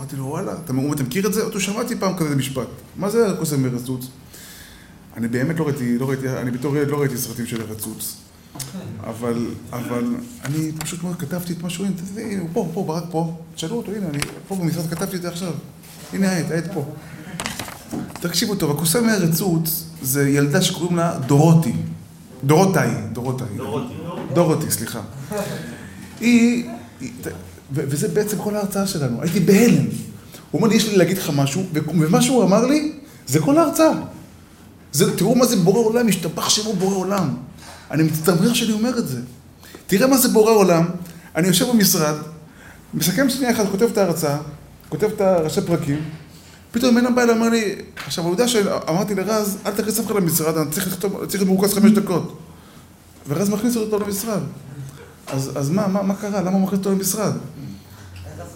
[0.04, 0.62] אמרתי לו, וואלה, אתה,
[0.94, 1.42] אתה מכיר את זה?
[1.44, 2.68] אותו שמעתי פעם כזה משפט.
[2.96, 4.08] מה זה מארץ עוץ?
[5.18, 8.16] אני באמת לא ראיתי, לא ראיתי, אני בתור ילד לא ראיתי סרטים של ארץ עוץ.
[9.04, 13.92] אבל, אבל אני פשוט כתבתי את משהו, הנה, הוא פה, פה, ברק פה, תשאלו אותו,
[13.92, 15.54] הנה, אני פה במשרד כתבתי את זה עכשיו.
[16.14, 16.86] הנה העט, העט פה.
[18.14, 21.74] תקשיבו טוב, הקוסם מארץ עוץ זה ילדה שקוראים לה דורותי.
[22.44, 23.58] דורותאי, דורותאי.
[23.58, 23.94] דורותי.
[24.34, 25.02] דורותי, סליחה.
[26.20, 26.70] היא,
[27.74, 29.22] וזה בעצם כל ההרצאה שלנו.
[29.22, 29.86] הייתי בהלם.
[30.52, 32.92] הוא אומר לי, יש לי להגיד לך משהו, ומה שהוא אמר לי,
[33.28, 33.94] זה כל ההרצאה.
[34.92, 37.36] זה, תראו מה זה בורא עולם, השתבח שמו בורא עולם.
[37.92, 39.20] אני מצטמרר שאני אומר את זה.
[39.88, 40.86] תראה מה זה בורא עולם,
[41.36, 42.16] אני יושב במשרד,
[42.94, 44.38] מסכם שנייה אחת, כותב את ההרצאה,
[44.90, 46.02] כותב את הראשי פרקים,
[46.72, 50.58] פתאום מנה בא אליי, אומר לי, עכשיו, העובדה שאמרתי לרז, אל תכניס אף אחד למשרד,
[50.58, 52.40] אני צריך לכתוב, צריך להיות מרוכז חמש דקות.
[53.28, 54.42] ורז מכניס אותו למשרד.
[55.28, 56.42] אז, אז מה, מה, מה קרה?
[56.42, 57.32] למה הוא מכניס אותו למשרד?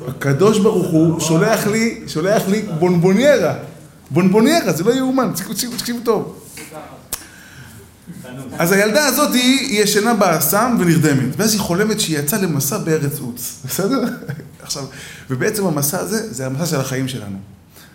[0.08, 3.54] הקדוש ברוך הוא שולח לי, שולח לי בונבוניירה.
[4.12, 5.32] בונבוניירה, זה לא יאומן,
[5.78, 6.40] תקשיבו טוב.
[8.58, 13.62] אז הילדה הזאת היא ישנה באסם ונרדמת, ואז היא חולמת שהיא יצאה למסע בארץ עוץ,
[13.66, 14.04] בסדר?
[14.62, 14.84] עכשיו,
[15.30, 17.38] ובעצם המסע הזה, זה המסע של החיים שלנו.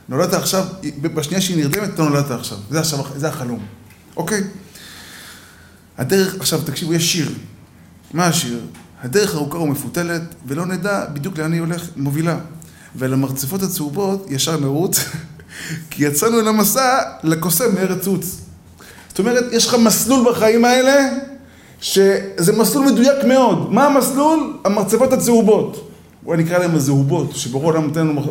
[0.08, 0.64] נולדת עכשיו,
[1.02, 2.58] בשנייה שהיא נרדמת, אתה נולדת עכשיו.
[2.70, 3.66] זה, עכשיו, זה החלום,
[4.16, 4.42] אוקיי?
[5.98, 7.32] הדרך, עכשיו תקשיבו, יש שיר.
[8.14, 8.60] מה השיר?
[9.02, 12.38] הדרך ארוכה ומפותלת, ולא נדע בדיוק לאן היא הולכת, מובילה.
[12.94, 15.00] ועל המרצפות הצהובות ישר נרוץ,
[15.90, 18.40] כי יצאנו אל המסע לקוסם מארץ עוץ.
[19.08, 21.10] זאת אומרת, יש לך מסלול בחיים האלה,
[21.80, 23.72] שזה מסלול מדויק מאוד.
[23.72, 24.56] מה המסלול?
[24.64, 25.88] המרצפות הצהובות.
[26.22, 28.22] בואי נקרא להם הזהובות, שברור העולם נותן לנו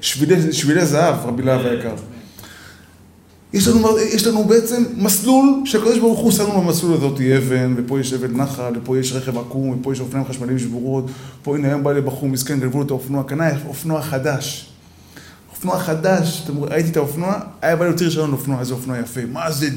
[0.00, 1.94] שבילי, שבילי זהב, רבי להב היקר.
[3.52, 8.00] יש לנו, יש לנו בעצם מסלול שהקדוש ברוך הוא שם לנו במסלול הזאת אבן, ופה
[8.00, 11.04] יש אבן נחל, ופה יש רכב עקום, ופה יש אופניים חשמליים שבורות,
[11.42, 14.70] פה הנה היום בא לי בחור מסכן, גנבו לו את האופנוע, קנה אופנוע חדש.
[15.50, 18.98] אופנוע חדש, אתם רואים, ראיתי את האופנוע, היה בא לי להוציא רישיון לאופנוע, איזה אופנוע
[18.98, 19.20] יפה.
[19.32, 19.68] מה זה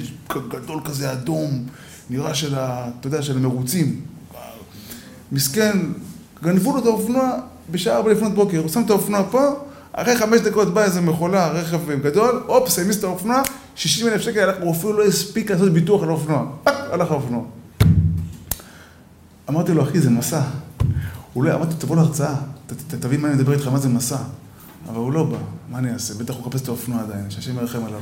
[0.50, 1.64] גדול כזה אדום,
[2.10, 2.90] נראה של ה...
[3.00, 4.02] אתה יודע, של המרוצים.
[5.32, 5.78] מסכן,
[6.44, 7.38] גנבו לו את האופנוע
[7.72, 9.50] בשעה ארבע לפנות בוקר, הוא שם את האופנוע פה,
[9.94, 13.42] אחרי חמש דקות בא איזה מכולה, רכב גדול, הופ, העמיס את האופנוע,
[13.82, 16.46] 60 אלף שקל, הוא אפילו לא הספיק לעשות ביטוח על האופנוע.
[16.63, 17.44] טאק, הלך האופנוע.
[19.50, 20.41] אמרתי לו, אחי, זה מסע.
[21.34, 22.36] הוא לא, אמרתי, תבוא להרצאה,
[23.00, 24.17] תבין מה אני מדבר איתך, מה זה מסע.
[24.89, 25.38] אבל הוא לא בא,
[25.70, 26.13] מה אני אעשה?
[26.13, 28.00] בטח הוא מחפש את האופנוע עדיין, שהשם ירחם עליו.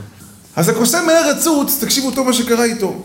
[0.55, 3.03] אז הקוסם מארץ עוץ, תקשיבו טוב מה שקרה איתו.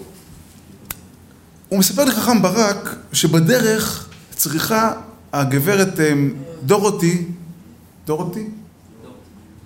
[1.68, 4.92] הוא מספר לחכם ברק שבדרך צריכה
[5.32, 6.34] הגברת אמ,
[6.64, 7.24] דורותי,
[8.06, 8.46] דורותי?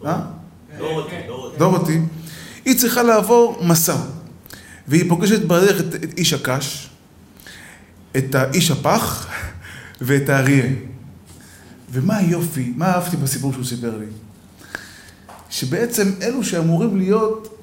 [0.04, 0.20] אה?
[0.78, 1.16] דורותי,
[1.58, 2.00] דורותי.
[2.68, 3.96] היא צריכה לעבור מסע.
[4.88, 6.90] והיא פוגשת בדרך את, את איש הקש,
[8.16, 9.26] את האיש הפח
[10.00, 10.64] ואת האריה.
[11.92, 14.06] ומה היופי, מה אהבתי בסיפור שהוא סיפר לי?
[15.50, 17.58] שבעצם אלו שאמורים להיות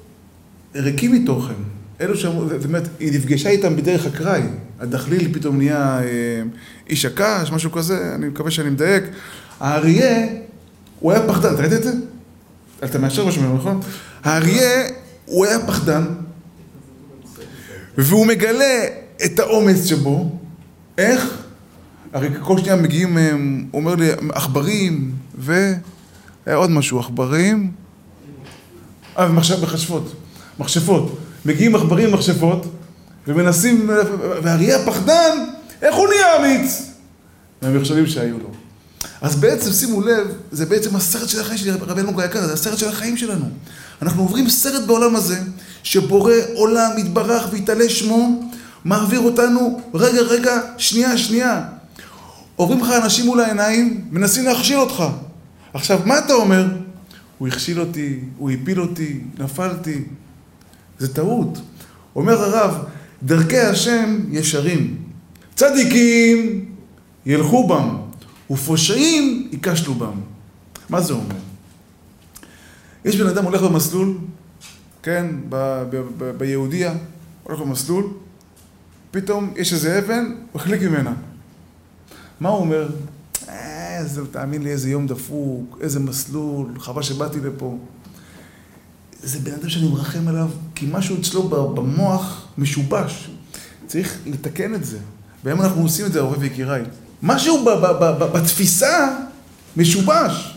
[0.74, 1.54] ריקים מתוכן,
[2.00, 4.42] אלו שאמורים, זאת אומרת, היא נפגשה איתם בדרך אקראי.
[4.80, 6.42] הדחליל פתאום נהיה אה,
[6.88, 9.04] איש הקש, משהו כזה, אני מקווה שאני מדייק.
[9.60, 10.26] האריה,
[11.00, 11.92] הוא היה פחדן, אתה ראית את זה?
[12.84, 13.80] אתה מאשר משהו נכון?
[14.26, 14.88] האריה,
[15.24, 16.04] הוא היה פחדן,
[17.98, 18.84] והוא מגלה
[19.24, 20.38] את האומץ שבו,
[20.98, 21.42] איך?
[22.12, 23.32] הרי כל שניה מגיעים, אה,
[23.70, 25.72] הוא אומר לי, עכברים, ו...
[26.46, 27.72] היה עוד משהו, עכברים,
[29.18, 30.12] אה, ומחשב מכשפות,
[30.58, 31.18] מכשפות.
[31.44, 32.66] מגיעים עכברים ומכשפות,
[33.28, 33.90] ומנסים,
[34.42, 35.38] והאריה פחדן,
[35.82, 36.82] איך הוא נהיה אמיץ?
[37.62, 38.50] מהמחשבים שהיו לו.
[39.20, 42.78] אז בעצם, שימו לב, זה בעצם הסרט של החיים שלי, רבי אלמוג היקר, זה הסרט
[42.78, 43.50] של החיים שלנו.
[44.02, 45.40] אנחנו עוברים סרט בעולם הזה,
[45.82, 48.50] שבורא עולם, יתברך ויתעלה שמו,
[48.84, 51.64] מעביר אותנו, רגע, רגע, שנייה, שנייה.
[52.56, 55.04] עוברים לך אנשים מול העיניים, מנסים להכשיל אותך.
[55.74, 56.66] עכשיו, מה אתה אומר?
[57.38, 60.02] הוא הכשיל אותי, הוא הפיל אותי, נפלתי.
[60.98, 61.58] זה טעות.
[62.16, 62.84] אומר הרב,
[63.22, 64.96] דרכי השם ישרים.
[65.54, 66.64] צדיקים
[67.26, 67.96] ילכו בם,
[68.50, 70.20] ופושעים ייכשלו בם.
[70.88, 71.45] מה זה אומר?
[73.06, 74.18] יש בן אדם הולך במסלול,
[75.02, 75.26] כן,
[76.38, 76.94] ביהודיה,
[77.42, 78.04] הולך במסלול,
[79.10, 81.14] פתאום יש איזה אבן, הוא החליק ממנה.
[82.40, 82.88] מה הוא אומר?
[83.48, 87.78] איזה, תאמין לי, איזה יום דפוק, איזה מסלול, חבל שבאתי לפה.
[89.22, 93.30] זה בן אדם שאני מרחם עליו, כי משהו אצלו במוח משובש.
[93.86, 94.98] צריך לתקן את זה.
[95.44, 96.82] והיום אנחנו עושים את זה, אהובי ויקיריי.
[97.22, 97.64] משהו
[98.32, 99.18] בתפיסה
[99.76, 100.56] משובש.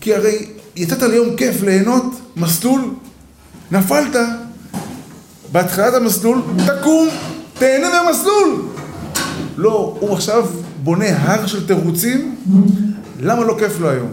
[0.00, 0.46] כי הרי
[0.80, 2.04] יצאת ליום כיף ליהנות,
[2.36, 2.80] מסלול,
[3.70, 4.16] נפלת,
[5.52, 7.08] בהתחלת המסלול, תקום,
[7.54, 8.62] תהנה מהמסלול.
[9.56, 10.46] לא, הוא עכשיו
[10.82, 12.36] בונה הר של תירוצים,
[13.20, 14.08] למה לא כיף לו היום?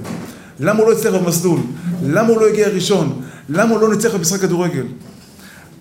[0.59, 1.59] למה הוא לא יצטרך במסלול?
[2.03, 3.21] למה הוא לא הגיע ראשון?
[3.49, 4.85] למה הוא לא ניצח במשחק כדורגל?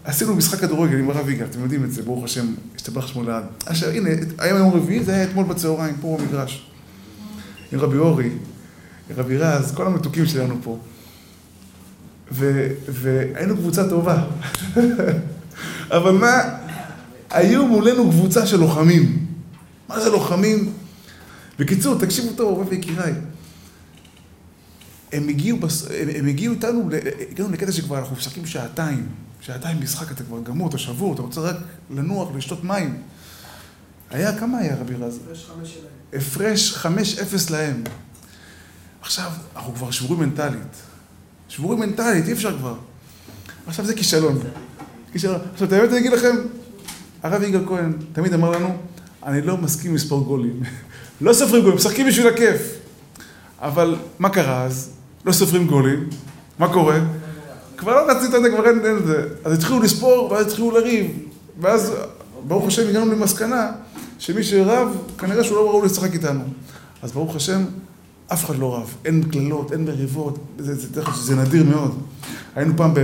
[0.04, 2.46] עשינו משחק כדורגל עם הרב יגאל, אתם יודעים את זה, ברוך השם,
[2.76, 3.44] השתבח שמו לעד.
[3.66, 6.70] עכשיו, הנה, היום יום רביעי, זה היה אתמול בצהריים, פה במגרש.
[7.72, 8.30] עם רבי אורי,
[9.16, 10.78] רבי רז, כל המתוקים שלנו פה.
[12.32, 14.24] ו, והיינו קבוצה טובה.
[15.96, 16.42] אבל מה,
[17.30, 19.26] היו מולנו קבוצה של לוחמים.
[19.88, 20.72] מה זה לוחמים?
[21.58, 23.12] בקיצור, תקשיבו טוב, רבי יקיריי.
[25.12, 25.86] הם הגיעו, בס...
[25.90, 26.90] הם, הם הגיעו איתנו,
[27.30, 29.06] הגענו לקטע שכבר אנחנו משחקים שעתיים.
[29.40, 31.56] שעתיים משחק, אתה כבר גמור, אתה שבור, אתה רוצה רק
[31.90, 33.02] לנוח ולשתות מים.
[34.10, 35.18] היה, כמה היה רבי רז?
[36.12, 37.82] הפרש חמש אפס להם.
[39.06, 40.76] עכשיו, אנחנו כבר שבורים מנטלית.
[41.48, 42.74] שבורים מנטלית, אי אפשר כבר.
[43.66, 44.38] עכשיו זה כישלון.
[45.12, 45.40] כישלון.
[45.52, 46.36] עכשיו, האמת אני אגיד לכם,
[47.22, 48.76] הרב יגאל כהן תמיד אמר לנו,
[49.24, 50.62] אני לא מסכים לספור גולים.
[51.20, 52.60] לא סופרים גולים, משחקים בשביל הכיף.
[53.58, 54.90] אבל מה קרה אז?
[55.24, 56.08] לא סופרים גולים.
[56.58, 57.00] מה קורה?
[57.76, 59.28] כבר לא רצית את זה, כבר אין את זה.
[59.44, 61.10] אז התחילו לספור, ואז התחילו לריב.
[61.60, 61.92] ואז,
[62.46, 63.72] ברוך השם, הגענו למסקנה
[64.18, 66.44] שמי שרב, כנראה שהוא לא ראוי לשחק איתנו.
[67.02, 67.64] אז ברוך השם,
[68.32, 68.94] אף אחד לא רב.
[69.04, 70.38] אין קללות, אין מריבות.
[70.58, 72.02] זה, זה, זה, זה נדיר מאוד.
[72.54, 72.94] היינו פעם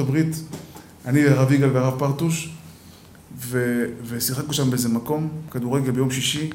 [0.00, 0.42] הברית,
[1.06, 2.50] אני, הרב יגאל והרב פרטוש,
[3.40, 6.50] ו, ושיחקנו שם באיזה מקום, כדורגל ביום שישי.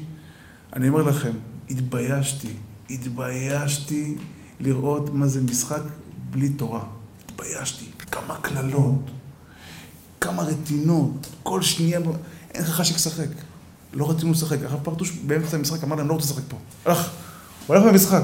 [0.76, 1.32] אני אומר לכם,
[1.70, 2.52] התביישתי,
[2.90, 4.16] התביישתי
[4.60, 5.82] לראות מה זה משחק
[6.30, 6.84] בלי תורה.
[7.24, 7.84] התביישתי.
[8.10, 9.10] כמה קללות,
[10.20, 12.00] כמה רטינות, כל שנייה,
[12.54, 13.28] אין לך חשק לשחק.
[13.92, 14.58] לא רצינו לשחק.
[14.62, 16.56] הרב פרטוש באמצע המשחק אמר להם, לא רוצה לשחק פה.
[16.84, 17.10] הלך,
[17.66, 18.22] הוא הלך מהמשחק.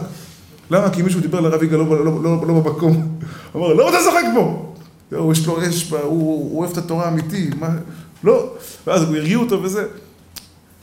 [0.70, 0.90] למה?
[0.90, 3.18] כי מישהו דיבר לרב יגאל לא, לא, לא, לא במקום.
[3.56, 4.74] אמר, לא רוצה לשחק פה!
[5.32, 7.68] יש לו, יש, הוא, אוהב את התורה האמיתי, מה,
[8.24, 8.54] לא.
[8.86, 9.86] ואז הוא הרגיעו אותו וזה.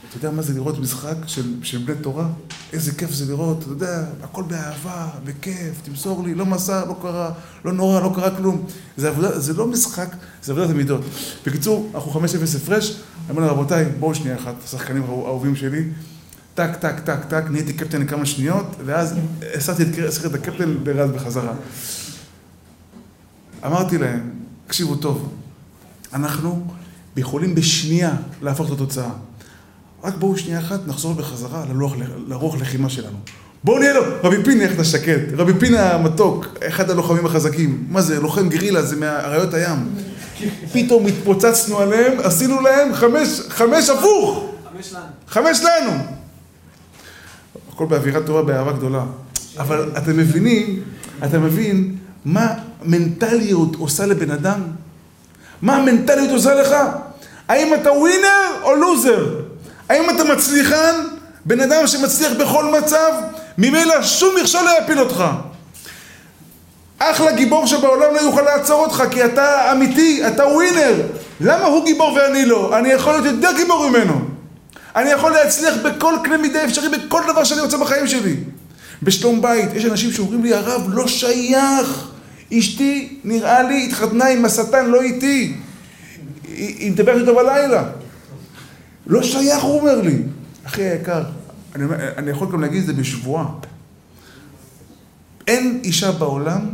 [0.08, 2.28] אתה יודע מה זה לראות משחק של, בני תורה?
[2.72, 7.30] איזה כיף זה לראות, אתה יודע, הכל באהבה, בכיף, תמסור לי, לא מסע, לא קרה,
[7.64, 8.64] לא נורא, לא קרה כלום.
[8.96, 10.08] זה, עבודה, זה לא משחק,
[10.42, 11.00] זה עבודת המידות.
[11.46, 12.24] בקיצור, אנחנו 5-0
[12.56, 15.84] הפרש, אני אומר רבותיי, בואו שנייה אחת, השחקנים האהובים שלי,
[16.58, 19.14] טק, טק, טק, טק, נהייתי קפטן לכמה שניות, ואז
[19.54, 19.82] הסרתי
[20.26, 21.52] את הקפטן לרז בחזרה.
[23.66, 24.30] אמרתי להם,
[24.66, 25.32] תקשיבו טוב,
[26.14, 26.66] אנחנו
[27.16, 29.10] יכולים בשנייה להפוך את התוצאה.
[30.04, 31.92] רק בואו שנייה אחת נחזור בחזרה ללוח,
[32.26, 33.18] לרוח לחימה שלנו.
[33.64, 37.86] בואו נהיה לו, רבי פיני, איך אתה שקט, רבי פיני המתוק, אחד הלוחמים החזקים.
[37.88, 39.88] מה זה, לוחם גרילה, זה מאריות הים.
[40.72, 44.54] פתאום התפוצצנו עליהם, עשינו להם חמש, חמש הפוך.
[44.72, 45.04] חמש לנו.
[45.28, 46.17] חמש לנו.
[47.78, 49.02] הכל באווירת טובה, באהבה גדולה.
[49.58, 50.82] אבל אתם מבינים,
[51.24, 52.46] אתה מבין מה
[52.82, 54.60] מנטליות עושה לבן אדם?
[55.62, 56.74] מה המנטליות עושה לך?
[57.48, 59.40] האם אתה ווינר או לוזר?
[59.88, 60.94] האם אתה מצליחן?
[61.44, 63.12] בן אדם שמצליח בכל מצב,
[63.58, 65.24] ממילא שום מכשול לא יפיל אותך.
[66.98, 70.94] אחלה גיבור שבעולם לא יוכל לעצור אותך, כי אתה אמיתי, אתה ווינר.
[71.40, 72.78] למה הוא גיבור ואני לא?
[72.78, 74.27] אני יכול להיות יותר גיבור ממנו.
[74.96, 78.36] אני יכול להצליח בכל קנה מידה אפשרי, בכל דבר שאני רוצה בחיים שלי.
[79.02, 82.08] בשלום בית, יש אנשים שאומרים לי, הרב, לא שייך.
[82.58, 85.54] אשתי, נראה לי, התחתנה עם השטן, לא איתי.
[86.44, 87.84] היא מדברת איתו בלילה.
[89.06, 90.22] לא שייך, הוא אומר לי.
[90.64, 91.22] אחי היקר,
[91.74, 91.84] אני,
[92.16, 93.46] אני יכול גם להגיד את זה בשבועה.
[95.46, 96.68] אין אישה בעולם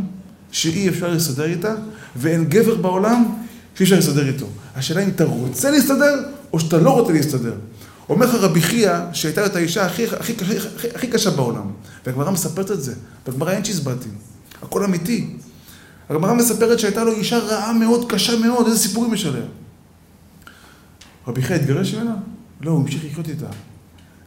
[0.51, 1.75] שאי אפשר להסתדר איתה,
[2.17, 3.25] ואין גבר בעולם
[3.75, 4.47] שאי אפשר להסתדר איתו.
[4.77, 7.55] השאלה אם אתה רוצה להסתדר, או שאתה לא רוצה להסתדר.
[8.09, 11.71] אומר לך רבי חייא, שהייתה את האישה הכי, הכי, הכי, הכי, קשה בעולם.
[12.07, 12.95] והגמרא מספרת את זה.
[13.27, 14.13] בגמרא אין צ'יזבטים.
[14.63, 15.37] הכל אמיתי.
[16.09, 19.45] הגמרא מספרת שהייתה לו אישה רעה מאוד, קשה מאוד, איזה סיפורים יש עליה.
[21.27, 22.15] רבי חייא התגרש ממנה?
[22.61, 23.47] לא, הוא המשיך לחיות איתה.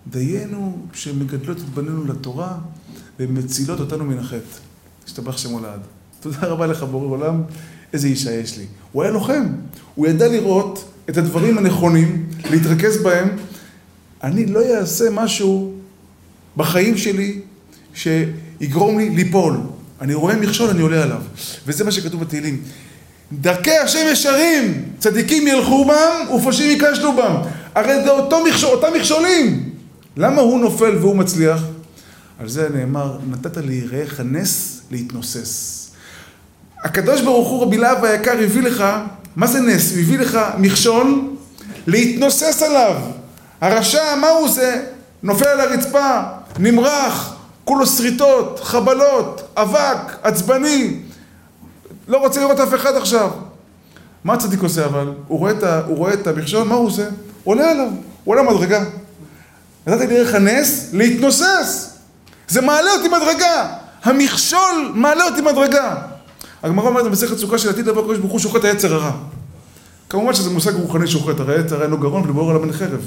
[0.08, 2.58] דיינו שמגדלות את בנינו לתורה
[3.20, 4.58] ומצילות אותנו מן החטא.
[5.06, 5.80] השתבח שמו לעד.
[6.20, 7.44] תודה רבה לך, בורא עולם,
[7.94, 8.66] איזה אישה יש לי.
[8.92, 9.46] הוא היה לוחם.
[9.96, 13.30] הוא ידע לראות את הדברים הנכונים, להתרכז בהם.
[14.24, 15.74] אני לא אעשה משהו
[16.58, 17.40] בחיים שלי
[17.94, 19.58] שיגרום לי ליפול.
[20.02, 21.22] אני רואה מכשול, אני עולה עליו.
[21.68, 22.62] וזה מה שכתוב בתהילים.
[23.32, 27.36] דרכי השם ישרים, צדיקים ילכו בם ופושעים ייכשלו בם.
[27.76, 29.70] הרי זה אותו מכשול, אותם מכשולים.
[30.18, 31.62] למה הוא נופל והוא מצליח?
[32.40, 35.90] על זה נאמר, נתת ליראיך נס להתנוסס.
[36.84, 38.84] הקדוש ברוך הוא רבי להב היקר הביא לך,
[39.36, 39.92] מה זה נס?
[39.92, 41.22] הוא הביא לך מכשול
[41.88, 43.02] להתנוסס עליו.
[43.62, 44.82] הרשע, מה הוא עושה?
[45.24, 46.20] נופל על הרצפה,
[46.60, 51.00] נמרח, כולו שריטות, חבלות, אבק, עצבני,
[52.08, 53.32] לא רוצה לראות אף אחד עכשיו.
[54.24, 55.12] מה הצדיק עושה אבל?
[55.28, 57.04] הוא רואה את, ה, הוא רואה את המכשול, מה הוא עושה?
[57.44, 57.88] הוא עולה עליו,
[58.24, 58.84] הוא עולה מדרגה.
[59.88, 61.98] נתתי דרך הנס להתנוסס.
[62.48, 63.74] זה מעלה אותי מדרגה.
[64.04, 65.96] המכשול מעלה אותי מדרגה.
[66.64, 69.12] הגמרא אומרת במסכת סוכה של עתיד לבוא הקדוש ברוך הוא שוחט היצר הרע.
[70.10, 73.02] כמובן שזה מושג רוחני שוחט, הרי היצר אין לו גרון ולבורר עליו בן חרב.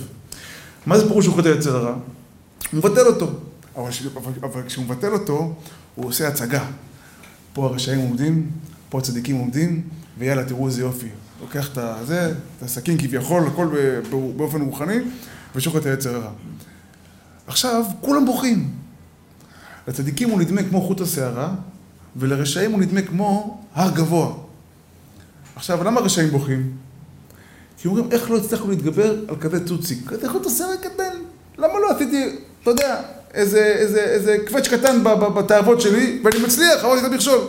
[0.86, 1.92] מה זה פירוש שוחט היצר הרע?
[1.92, 3.30] הוא מבטל אותו.
[3.76, 3.90] אבל,
[4.42, 5.54] אבל, כשהוא מבטל אותו,
[5.94, 6.64] הוא עושה הצגה.
[7.52, 8.50] פה הרשעים עומדים,
[8.88, 9.82] פה הצדיקים עומדים,
[10.18, 11.08] ויאללה, תראו איזה יופי.
[11.40, 13.68] לוקח את הזה, את הסכין כביכול, הכל
[14.36, 14.96] באופן רוחני,
[15.54, 16.30] ושוחט היצר הרע.
[17.46, 18.70] עכשיו, כולם בוכים.
[19.88, 21.54] לצדיקים הוא נדמה כמו חוט השערה,
[22.16, 24.32] ולרשעים הוא נדמה כמו הר גבוה.
[25.56, 26.72] עכשיו, למה רשעים בוכים?
[27.80, 29.98] כי אומרים, איך לא הצלחנו להתגבר על כזה צוציק?
[30.06, 31.16] כזה חוט השערה קטן.
[31.58, 33.02] למה לא עשיתי, אתה יודע,
[33.34, 35.04] איזה, איזה, איזה קווץ' קטן
[35.36, 37.40] בתאוות שלי, ואני מצליח, אמרתי את המכשול.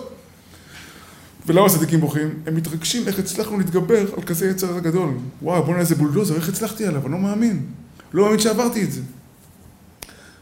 [1.45, 2.33] ולמה הצדיקים בוכים?
[2.47, 5.09] הם מתרגשים איך הצלחנו להתגבר על כזה יצר הגדול.
[5.41, 7.01] וואו, בוא נראה איזה בולדוזר, איך הצלחתי עליו?
[7.03, 7.65] אני לא מאמין.
[8.13, 9.01] לא מאמין שעברתי את זה.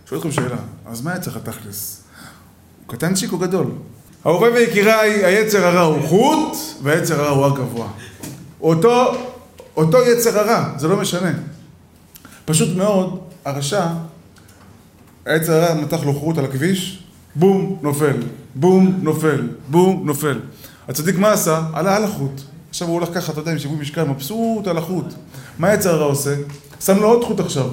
[0.09, 2.03] שואל אתכם שאלה, אז מה יצר התכלס?
[2.85, 3.67] הוא קטנצ'יק או גדול?
[4.25, 7.87] אהובי ויקיריי, היצר הרע הוא חוט, והיצר הרע הוא הר גבוה.
[8.61, 9.13] אותו,
[9.79, 11.31] אותו יצר הרע, זה לא משנה.
[12.45, 13.85] פשוט מאוד, הרשע,
[15.25, 17.03] היצר הרע מתח לו חוט על הכביש,
[17.35, 18.17] בום, נופל,
[18.55, 20.39] בום, נופל, בום, נופל.
[20.87, 21.61] הצדיק מה עשה?
[21.73, 22.41] עלה על החוט.
[22.69, 25.13] עכשיו הוא הולך ככה, אתה יודע, עם שיווי משקל, מבסוט על החוט.
[25.59, 26.35] מה יצר הרע עושה?
[26.79, 27.67] שם לו עוד חוט עכשיו.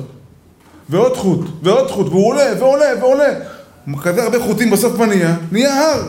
[0.88, 3.34] ועוד חוט, ועוד חוט, והוא עולה, ועולה, ועולה.
[4.02, 5.36] כזה הרבה חוטים בסוף מה נהיה?
[5.52, 6.02] נהיה הר.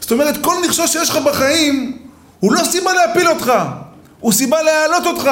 [0.00, 1.98] זאת אומרת, כל מכשול שיש לך בחיים,
[2.40, 3.52] הוא לא סיבה להפיל אותך,
[4.20, 5.30] הוא סיבה להעלות אותך.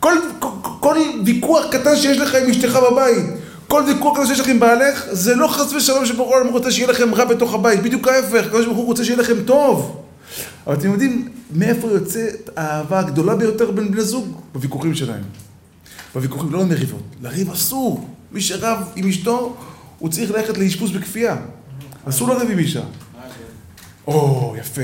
[0.00, 0.48] כל, כל,
[0.80, 3.24] כל ויכוח קטן שיש לך עם אשתך בבית,
[3.68, 6.88] כל ויכוח כזה שיש לכם עם בעלך, זה לא חס ושלום שברור העולם רוצה שיהיה
[6.88, 10.02] לכם רע בתוך הבית, בדיוק ההפך, הקדוש ברוך הוא רוצה שיהיה לכם טוב.
[10.66, 14.40] אבל אתם יודעים מאיפה יוצאת האהבה הגדולה ביותר בין בני זוג?
[14.52, 15.22] בוויכוחים שלהם.
[16.14, 17.02] בוויכוחים, לא במריבות.
[17.22, 18.08] לריב אסור.
[18.32, 19.56] מי שרב עם אשתו,
[19.98, 21.36] הוא צריך ללכת לאשפוז בכפייה.
[22.08, 22.82] אסור לריב עם אישה.
[24.06, 24.82] או, יפה.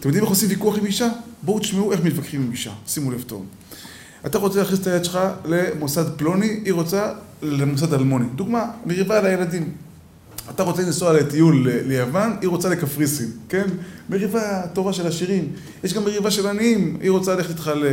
[0.00, 1.08] אתם יודעים איך עושים ויכוח עם אישה?
[1.42, 2.72] בואו תשמעו איך מתווכחים עם אישה.
[2.86, 3.46] שימו לב טוב.
[4.26, 7.12] אתה רוצה להכניס את היד שלך למוסד פלוני, היא רוצה
[7.42, 8.26] למוסד אלמוני.
[8.34, 9.72] דוגמה, מריבה על הילדים.
[10.50, 13.66] אתה רוצה לנסוע לטיול ליוון, היא רוצה לקפריסין, כן?
[14.10, 15.52] מריבה טובה של עשירים.
[15.84, 17.84] יש גם מריבה של עניים, היא רוצה ללכת איתך ל...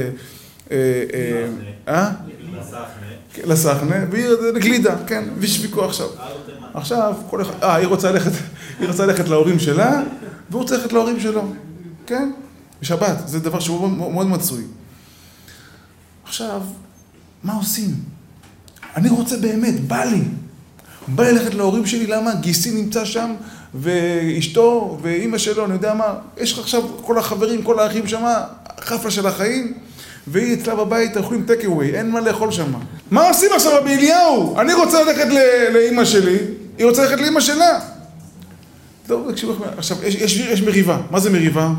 [0.72, 1.48] אה?
[1.88, 2.12] אה?
[3.44, 6.08] לסחנה, והיא לגלידה, כן, ויש ויכוח עכשיו.
[6.74, 7.88] עכשיו, כל אחד, אה, היא
[8.88, 10.02] רוצה ללכת להורים שלה,
[10.54, 11.44] והוא רוצה ללכת להורים שלו,
[12.06, 12.32] כן?
[12.82, 14.64] בשבת, זה דבר שהוא מאוד מצוי.
[16.26, 16.62] עכשיו,
[17.44, 17.90] מה עושים?
[18.96, 20.22] אני רוצה באמת, בא לי.
[21.08, 22.36] בא לי ללכת להורים שלי, למה?
[22.36, 23.34] גיסי נמצא שם,
[23.74, 28.26] ואשתו, ואימא שלו, אני יודע מה, יש לך עכשיו כל החברים, כל האחים שם,
[28.80, 29.74] חפלה של החיים,
[30.28, 32.74] והיא אצלה בבית, אוכלים טק אווי, אין מה לאכול שם.
[33.12, 34.60] מה עושים עכשיו רבי אליהו?
[34.60, 35.28] אני רוצה ללכת
[35.74, 36.38] לאימא שלי,
[36.78, 37.93] היא רוצה ללכת לאימא שלה.
[39.08, 41.02] טוב, תקשיבו, עכשיו, יש, יש, יש מריבה.
[41.12, 41.74] מה זה מריבה?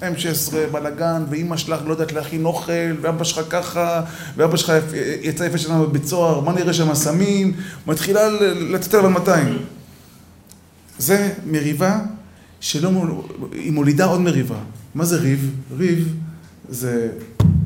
[0.00, 4.02] M16, בלאגן, ואימא שלך לא יודעת להכין אוכל, ואבא שלך ככה,
[4.36, 4.72] ואבא שלך
[5.22, 7.52] יצא יפה שלנו בבית סוהר, מה נראה שם סמים,
[7.86, 9.58] מתחילה לצאת עליו 200.
[10.98, 12.00] זה מריבה
[12.60, 12.90] שלא,
[13.52, 14.58] היא מולידה עוד מריבה.
[14.94, 15.50] מה זה ריב?
[15.76, 16.14] ריב
[16.68, 17.08] זה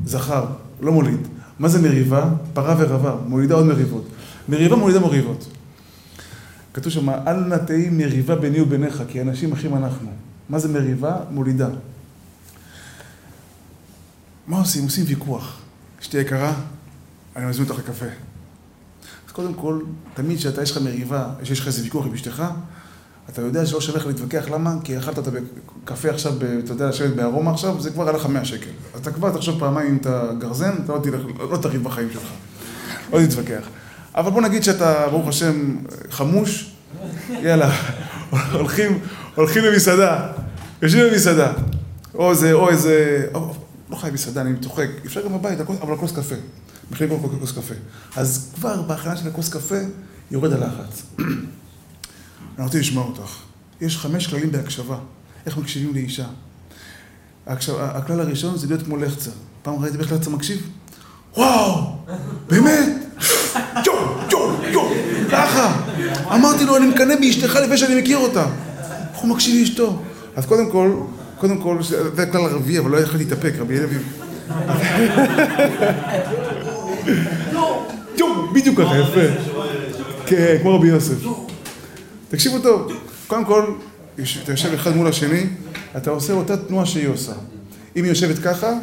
[0.05, 0.45] זכר,
[0.81, 1.27] לא מוליד.
[1.59, 2.29] מה זה מריבה?
[2.53, 4.07] פרה ורבה, מולידה עוד מריבות.
[4.49, 5.45] מריבה מולידה מריבות.
[6.75, 10.09] כתוב שם, אל נא תהי מריבה ביני וביניך, כי אנשים אחים אנחנו.
[10.49, 11.17] מה זה מריבה?
[11.29, 11.67] מולידה.
[14.47, 14.83] מה עושים?
[14.83, 15.61] עושים ויכוח.
[16.01, 16.53] אשתי יקרה,
[17.35, 18.05] אני מזמין אותך לקפה.
[19.27, 19.81] אז קודם כל,
[20.13, 22.43] תמיד כשאתה, יש לך מריבה, שיש לך איזה ויכוח עם אשתך,
[23.29, 24.75] אתה יודע שלא שווה לך להתווכח, למה?
[24.83, 25.27] כי אכלת את
[25.83, 28.71] הקפה עכשיו, אתה יודע, לשבת בארומה עכשיו, זה כבר עלה לך 100 שקל.
[28.95, 30.99] אתה כבר תחשוב פעמיים אם אתה גרזן, אתה לא,
[31.51, 32.31] לא תריב בחיים שלך.
[33.13, 33.67] לא תתווכח.
[34.15, 35.75] אבל בוא נגיד שאתה, ברוך השם,
[36.09, 36.71] חמוש,
[37.29, 37.75] יאללה,
[38.53, 38.99] הולכים,
[39.35, 40.31] הולכים למסעדה,
[40.81, 41.53] יושבים במסעדה,
[42.13, 43.53] או איזה, או איזה, או,
[43.89, 46.35] לא חייב מסעדה, אני צוחק, אפשר גם בבית, אבל כוס קפה.
[46.91, 47.73] מכינים כל כוס קפה.
[48.15, 49.75] אז כבר בהכנה של הכוס קפה,
[50.31, 51.03] יורד הלחץ.
[51.19, 53.31] אני רוצה לשמוע אותך.
[53.81, 54.97] יש חמש כללים בהקשבה,
[55.45, 56.25] איך מקשיבים לאישה.
[57.47, 59.31] הכלל הראשון זה להיות כמו לחצר.
[59.63, 60.69] פעם ראיתם איך לחצר מקשיב?
[61.37, 61.81] וואו,
[62.49, 62.89] באמת?
[63.85, 63.93] יו,
[64.31, 64.39] יו,
[64.71, 64.81] יו,
[65.31, 65.77] ככה.
[66.33, 68.45] אמרתי לו, אני מקנא באשתך לפני שאני מכיר אותה.
[69.13, 70.01] איך הוא מקשיב לאשתו?
[70.35, 70.91] אז קודם כל,
[71.39, 71.77] קודם כל,
[72.15, 74.13] זה הכלל הרביעי, אבל לא יכולתי להתאפק, רבי אביב.
[78.17, 79.21] יואו, בדיוק ככה, יפה.
[80.25, 81.15] כן, כמו רבי יוסף.
[82.29, 82.91] תקשיבו טוב,
[83.27, 83.63] קודם כל,
[84.43, 85.43] אתה יושב אחד מול השני,
[85.97, 87.33] אתה עושה אותה תנועה שהיא עושה.
[87.95, 88.73] אם היא יושבת ככה,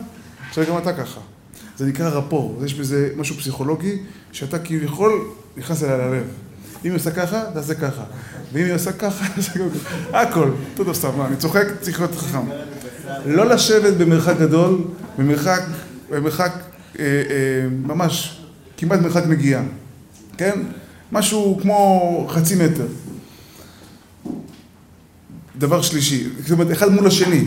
[0.48, 1.20] עכשיו גם אתה ככה.
[1.82, 3.98] זה נקרא רפור, יש בזה משהו פסיכולוגי,
[4.32, 5.12] שאתה כביכול
[5.56, 6.24] נכנס אליה ללב.
[6.84, 8.02] אם היא עושה ככה, תעשה ככה.
[8.52, 10.20] ואם היא עושה ככה, תעשה ככה.
[10.20, 10.50] הכל.
[10.74, 12.46] תודה סתם, אני צוחק, צריך להיות חכם.
[13.26, 14.84] לא לשבת במרחק גדול,
[15.18, 15.62] במרחק,
[16.10, 16.52] במרחק
[16.98, 18.42] אה, אה, ממש,
[18.76, 19.62] כמעט מרחק נגיעה.
[20.38, 20.60] כן?
[21.12, 22.86] משהו כמו חצי מטר.
[25.58, 27.44] דבר שלישי, זאת אומרת, אחד מול השני.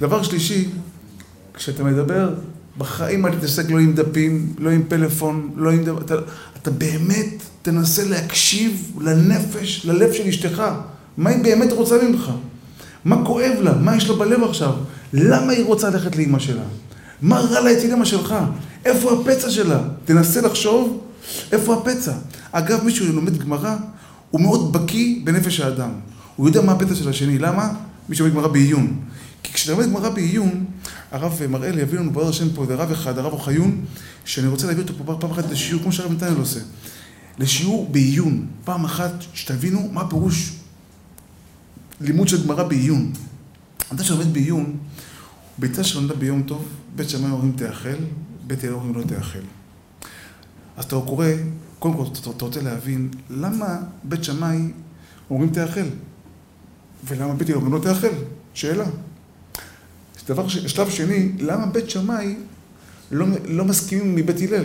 [0.00, 0.68] דבר שלישי,
[1.54, 2.34] כשאתה מדבר,
[2.78, 6.14] בחיים אל תתעסק לא עם דפים, לא עם פלאפון, לא עם דבר, אתה,
[6.62, 10.62] אתה באמת תנסה להקשיב לנפש, ללב של אשתך.
[11.16, 12.30] מה היא באמת רוצה ממך?
[13.04, 13.72] מה כואב לה?
[13.74, 14.72] מה יש לה בלב עכשיו?
[15.12, 16.62] למה היא רוצה ללכת לאימא שלה?
[17.22, 18.34] מה רע לה אצל אימא שלך?
[18.84, 19.80] איפה הפצע שלה?
[20.04, 21.00] תנסה לחשוב
[21.52, 22.12] איפה הפצע.
[22.52, 23.76] אגב, מי שלומד גמרא,
[24.30, 25.90] הוא מאוד בקיא בנפש האדם.
[26.36, 27.38] הוא יודע מה הפצע של השני.
[27.38, 27.68] למה?
[28.08, 28.94] מי שלומד גמרא בעיון.
[29.46, 30.64] כי כשאתה לומד גמרא בעיון,
[31.10, 33.84] הרב מראל יביא לנו בעזרת השם פה איזה רב אחד, הרב אוחיון,
[34.24, 36.60] שאני רוצה להביא אותו פה פעם אחת לשיעור, כמו שהרב נתניה עושה.
[37.38, 38.46] לשיעור בעיון.
[38.64, 40.52] פעם אחת, שתבינו מה פירוש
[42.00, 43.12] לימוד של גמרא בעיון.
[43.92, 44.76] אדם שלומד בעיון,
[45.58, 47.96] ביתה שלומדה ביום טוב, בית שמאי אומרים תאכל,
[48.46, 49.38] בית הלל אומרים לא תאכל.
[50.76, 51.26] אז אתה קורא,
[51.78, 54.72] קודם כל אתה רוצה להבין למה בית שמאי
[55.30, 55.86] אומרים תאכל,
[57.04, 58.14] ולמה בית הלל אומרים לא תאכל?
[58.54, 58.84] שאלה.
[60.28, 62.34] דבר, שלב שני, למה בית שמאי
[63.10, 64.64] לא, לא מסכימים מבית הלל?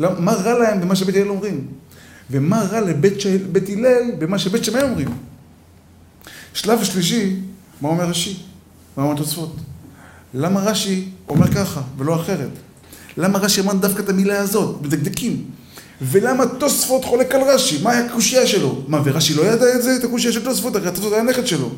[0.00, 1.66] למה, מה רע להם במה שבית הלל אומרים?
[2.30, 3.14] ומה רע לבית
[3.52, 5.08] בית הלל במה שבית שמאי אומרים?
[6.54, 7.36] שלב שלישי,
[7.80, 8.36] מה אומר רש"י?
[8.96, 9.56] מה אומר תוספות?
[10.34, 12.50] למה רש"י אומר ככה ולא אחרת?
[13.16, 15.44] למה רש"י אמר דווקא את המילה הזאת, מדקדקים?
[16.02, 17.82] ולמה תוספות חולק על רש"י?
[17.82, 18.82] מה הקושייה שלו?
[18.88, 19.96] מה, ורש"י לא ידע את זה?
[19.96, 20.76] את הקושייה של תוספות?
[20.76, 21.70] הרי תוספות היה הנכד שלו.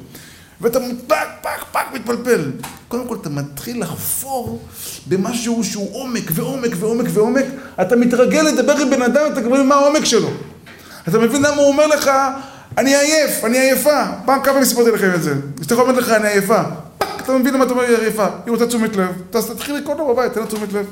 [0.61, 2.50] ואתה פק, פק, פק, מתפלפל.
[2.88, 4.62] קודם כל, אתה מתחיל לחפור
[5.07, 7.44] במשהו שהוא עומק ועומק ועומק ועומק.
[7.80, 10.28] אתה מתרגל לדבר עם בן אדם, אתה מבין מה העומק שלו.
[11.09, 12.11] אתה מבין למה הוא אומר לך,
[12.78, 14.05] אני עייף, אני עייפה.
[14.24, 15.34] פעם כמה פעמים סיפרתי לכם את זה.
[15.61, 16.62] אשתך אומרת לך, אני עייפה.
[16.98, 18.26] פק, אתה מבין למה אתה אומר, היא עייפה.
[18.26, 19.11] היא רוצה תשומת לב.
[19.34, 20.86] אז תתחיל לקרוא לו בבית, תן לה תשומת לב.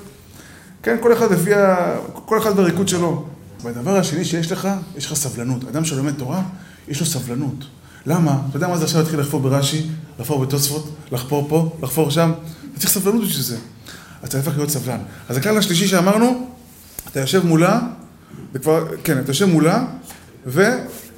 [0.83, 1.95] כן, כל אחד לפי ה...
[2.13, 3.25] כל אחד והריקוד שלו.
[3.63, 5.65] והדבר השני שיש לך, יש לך סבלנות.
[5.69, 6.43] אדם שלומד תורה,
[6.89, 7.65] יש לו סבלנות.
[8.07, 8.39] למה?
[8.49, 9.87] אתה יודע מה זה עכשיו להתחיל לחפור ברש"י,
[10.19, 12.33] לחפור בתוספות, לחפור פה, לחפור שם?
[12.73, 13.57] אתה צריך סבלנות בשביל זה.
[14.23, 14.99] אז אתה הופך להיות סבלן.
[15.29, 16.47] אז הכלל השלישי שאמרנו,
[17.11, 17.81] אתה יושב מולה,
[18.53, 19.85] וכבר, כן, אתה יושב מולה,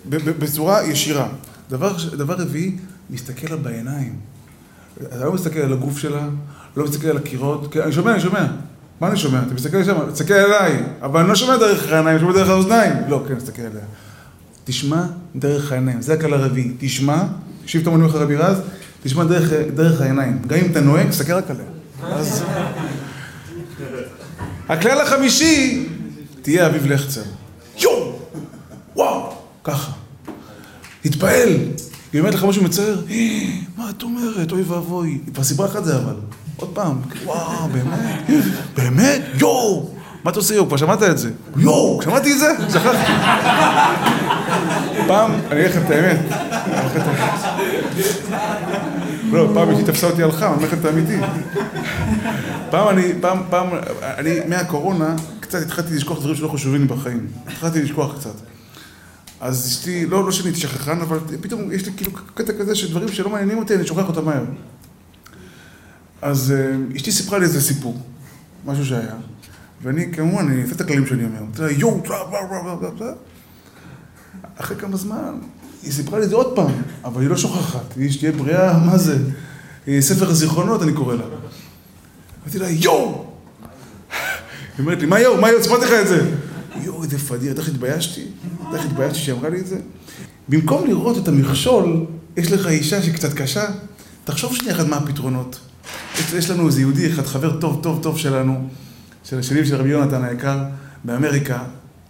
[0.07, 1.29] ובצורה ישירה.
[1.71, 2.77] דבר, דבר רביעי,
[3.11, 4.17] מסתכל לה בעיניים.
[5.03, 6.29] אתה לא מסתכל על הגוף שלה,
[6.77, 8.47] לא מסתכל על הקירות, כן, אני שומע, אני שומע.
[9.01, 9.43] מה אני שומע?
[9.47, 12.93] אתה מסתכל לשם, תסתכל עליי, אבל אני לא שומע דרך העיניים, אני שומע דרך האוזניים.
[13.09, 13.85] לא, כן, תסתכל עליה.
[14.65, 15.03] תשמע
[15.37, 16.71] דרך העיניים, זה הכלל הרביעי.
[16.79, 17.23] תשמע,
[17.63, 18.57] תקשיב את המונים לך רבי רז,
[19.03, 20.43] תשמע דרך, דרך העיניים.
[20.47, 21.65] גם אם אתה נוהג, תסתכל רק עליה.
[22.03, 22.45] אז...
[24.69, 25.87] הכלל החמישי,
[26.43, 27.23] תהיה אביב לחצר.
[27.79, 28.19] יואו!
[28.97, 29.35] וואו!
[29.65, 29.93] ככה.
[31.03, 31.49] תתפעל.
[32.13, 33.03] היא אומרת לך משהו מצער,
[33.77, 34.53] מה את אומרת?
[34.53, 35.09] אוי ואבוי.
[35.09, 36.15] היא כבר סיפרה לך את זה אבל.
[36.57, 37.01] עוד פעם.
[37.25, 38.25] וואו, באמת?
[38.77, 39.23] באמת?
[39.41, 39.94] יואו!
[40.25, 40.67] מה אתה עושה יואו?
[40.67, 41.31] כבר שמעת את זה.
[41.57, 42.03] יואו!
[42.03, 42.49] שמעתי את זה?
[42.73, 43.13] שכחתי.
[45.07, 46.19] פעם, אני אגיד לכם את האמת.
[49.33, 51.17] לא, פעם היא תפסה אותי על חם, אני אומר לכם את האמיתי.
[52.71, 53.67] פעם אני, פעם, פעם,
[54.03, 57.27] אני, מהקורונה, קצת התחלתי לשכוח דברים שלא חשובים לי בחיים.
[57.47, 58.35] התחלתי לשכוח קצת.
[59.41, 62.91] אז אשתי, לא, לא שאני הייתי שכחן, אבל פתאום יש לי כאילו קטע כזה של
[62.91, 64.45] דברים שלא מעניינים אותי, אני שוכח אותם מהר.
[66.23, 66.55] אז
[66.97, 67.99] אשתי סיפרה לי איזה סיפור,
[68.67, 69.15] משהו שהיה.
[69.85, 71.39] ואני כמובן, אני אעשה את הכללים שאני אומר.
[71.53, 72.03] אתה יודע, יואו,
[74.57, 75.39] אחרי כמה זמן,
[75.83, 76.73] היא סיפרה לי את זה עוד פעם,
[77.05, 77.97] אבל היא לא שוכחת.
[77.97, 79.19] היא שתהיה בריאה, מה זה?
[80.01, 81.25] ספר הזיכרונות, אני קורא לה.
[82.43, 83.25] אמרתי לה, יואו!
[84.11, 84.19] היא
[84.79, 85.41] אומרת לי, מה יואו?
[85.41, 85.63] מה יואו?
[85.63, 86.31] סיפרתי לך את זה.
[86.83, 87.17] יואו, איזה
[87.51, 88.25] אתה איך התביישתי?
[88.75, 89.79] איך התביישתי שהיא אמרה לי את זה?
[90.49, 92.07] במקום לראות את המכשול,
[92.37, 93.65] יש לך אישה שקצת קשה,
[94.25, 95.61] תחשוב שנייה אחת מה הפתרונות.
[96.37, 98.69] יש לנו איזה יהודי אחד, חבר טוב, טוב, טוב שלנו,
[99.25, 100.65] של השנים של רבי יונתן היקר,
[101.05, 101.65] באמריקה,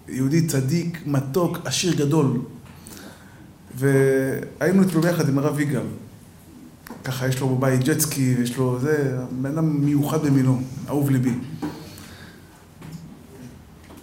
[0.09, 2.41] יהודי צדיק, מתוק, עשיר גדול.
[3.77, 5.87] והיינו אצלו ביחד עם הרב יגאל.
[7.05, 11.35] ככה, יש לו בבית ג'טסקי, יש לו זה, בן אדם מיוחד במינו, אהוב ליבי.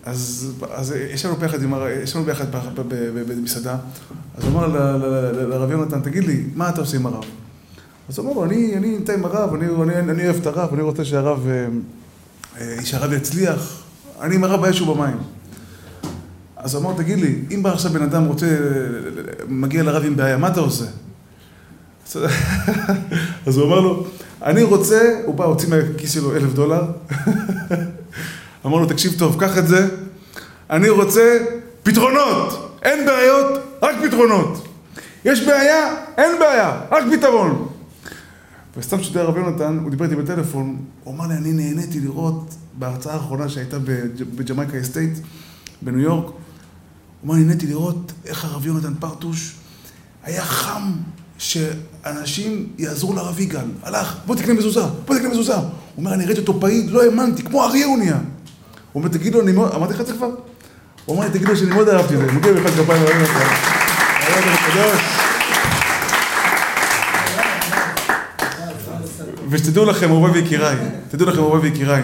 [0.05, 1.57] אז, אז יש לנו ביחד,
[2.03, 2.45] יש לנו ביחד
[3.27, 3.77] במסעדה,
[4.35, 4.67] אז הוא אמר
[5.47, 7.23] לרב יונתן, תגיד לי, מה אתה עושה עם הרב?
[8.09, 10.81] אז הוא אמר לו, אני נמצא עם הרב, אני, אני, אני אוהב את הרב, אני
[10.81, 11.47] רוצה שהרב,
[12.57, 13.81] אה, אה, שהרב יצליח,
[14.21, 15.17] אני עם הרב באש ובמים.
[16.57, 18.57] אז אמר, תגיד לי, אם בא עכשיו בן אדם רוצה,
[19.47, 20.85] מגיע לרב עם בעיה, מה אתה עושה?
[23.47, 24.07] אז הוא אמר לו,
[24.43, 26.83] אני רוצה, הוא בא, הוציא מהכיס שלו אלף דולר,
[28.65, 29.87] אמר לו, תקשיב טוב, קח את זה,
[30.69, 31.37] אני רוצה
[31.83, 34.67] פתרונות, אין בעיות, רק פתרונות.
[35.25, 37.70] יש בעיה, אין בעיה, רק פתרון.
[38.77, 43.13] וסתם כשאתה הרב יונתן, הוא דיבר איתי בטלפון, הוא אמר לי, אני נהניתי לראות בהרצאה
[43.13, 43.77] האחרונה שהייתה
[44.35, 45.17] בג'מייקה אסטייט,
[45.81, 46.33] בניו יורק, הוא
[47.25, 49.55] אמר לי, נהניתי לראות איך הרב יונתן פרטוש
[50.23, 50.91] היה חם
[51.37, 53.65] שאנשים יעזרו לרב יגאל.
[53.83, 55.55] הלך, בוא תקנה מזוזה, בוא תקנה מזוזה.
[55.55, 55.63] הוא
[55.97, 58.17] אומר, אני ראיתי אותו פעיל, לא האמנתי, כמו אריה הוא נהיה.
[58.17, 60.29] הוא אומר, תגיד אני מאוד, אמרתי לך את זה כבר?
[61.05, 62.31] הוא אמר לי, תגיד שאני מאוד אהבתי את זה.
[62.31, 65.20] מגיע בכלל כפיים, הרב יונתן.
[69.51, 70.75] ושתדעו לכם, אהובי ויקיריי,
[71.09, 72.03] תדעו לכם, אהובי ויקיריי,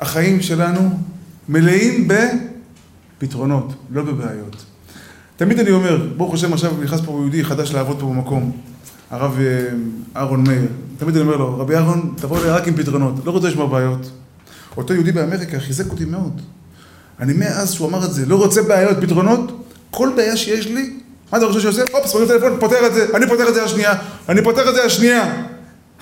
[0.00, 0.98] החיים שלנו
[1.48, 2.08] מלאים
[3.18, 4.64] בפתרונות, לא בבעיות.
[5.36, 8.52] תמיד אני אומר, ברוך השם עכשיו נכנס פה יהודי חדש לעבוד פה במקום,
[9.10, 9.68] הרב אה,
[10.16, 10.66] אהרון מאיר.
[10.98, 14.10] תמיד אני אומר לו, רבי אהרון, תבוא לי רק עם פתרונות, לא רוצה לשמוע בעיות.
[14.76, 16.40] אותו יהודי באמריקה חיזק אותי מאוד.
[17.20, 20.96] אני מאז שהוא אמר את זה, לא רוצה בעיות, פתרונות, כל בעיה שיש לי,
[21.32, 21.82] מה אתה חושב שעושה?
[21.94, 23.94] אופס, טלפון, פותר את זה, אני פותר את זה השנייה,
[24.28, 25.51] אני פותר את זה השנייה.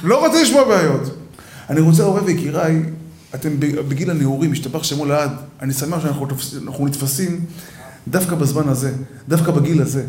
[0.02, 1.16] לא רוצה לשמוע בעיות.
[1.70, 2.82] אני רוצה, הורי ויקיריי,
[3.34, 5.30] אתם בגיל הנעורים, השתבח שמו לעד.
[5.62, 7.40] אני שמח שאנחנו נתפסים
[8.08, 8.92] דווקא בזמן הזה,
[9.28, 10.04] דווקא בגיל הזה.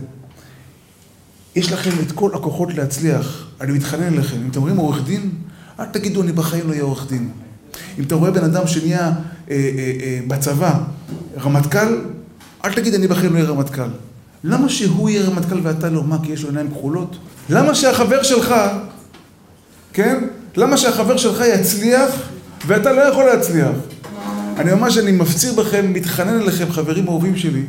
[1.55, 3.47] יש לכם את כל הכוחות להצליח.
[3.61, 4.37] אני מתחנן אליכם.
[4.37, 5.29] אם אתם רואים עורך דין,
[5.79, 7.29] אל תגידו, אני בחיים לא אהיה עורך דין.
[7.99, 9.11] אם אתה רואה בן אדם שנהיה אה,
[9.49, 9.57] אה,
[10.01, 10.79] אה, בצבא
[11.37, 12.01] רמטכ"ל,
[12.65, 13.89] אל תגיד, אני בחיים לא אהיה רמטכ"ל.
[14.43, 16.03] למה שהוא יהיה רמטכ"ל ואתה לא?
[16.03, 17.17] מה, כי יש לו עיניים כחולות?
[17.49, 18.55] למה שהחבר שלך
[19.93, 20.17] כן?
[20.57, 22.11] למה שהחבר שלך יצליח
[22.67, 23.71] ואתה לא יכול להצליח?
[24.57, 27.63] אני ממש, אני מפציר בכם, מתחנן אליכם, חברים אהובים שלי.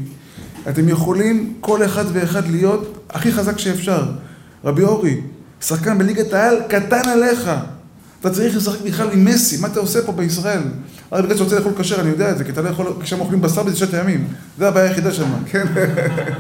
[0.68, 4.02] אתם יכולים כל אחד ואחד להיות הכי חזק שאפשר.
[4.64, 5.20] רבי אורי,
[5.60, 7.50] שחקן בליגת העל קטן עליך.
[8.20, 10.62] אתה צריך לשחק בכלל עם מסי, מה אתה עושה פה בישראל?
[11.12, 13.20] רק בגלל שאתה רוצה לאכול כשר, אני יודע את זה, כי אתה לא יכול, כשהם
[13.20, 14.28] אוכלים בשר בתשעת הימים.
[14.58, 15.66] זה הבעיה היחידה שם, כן?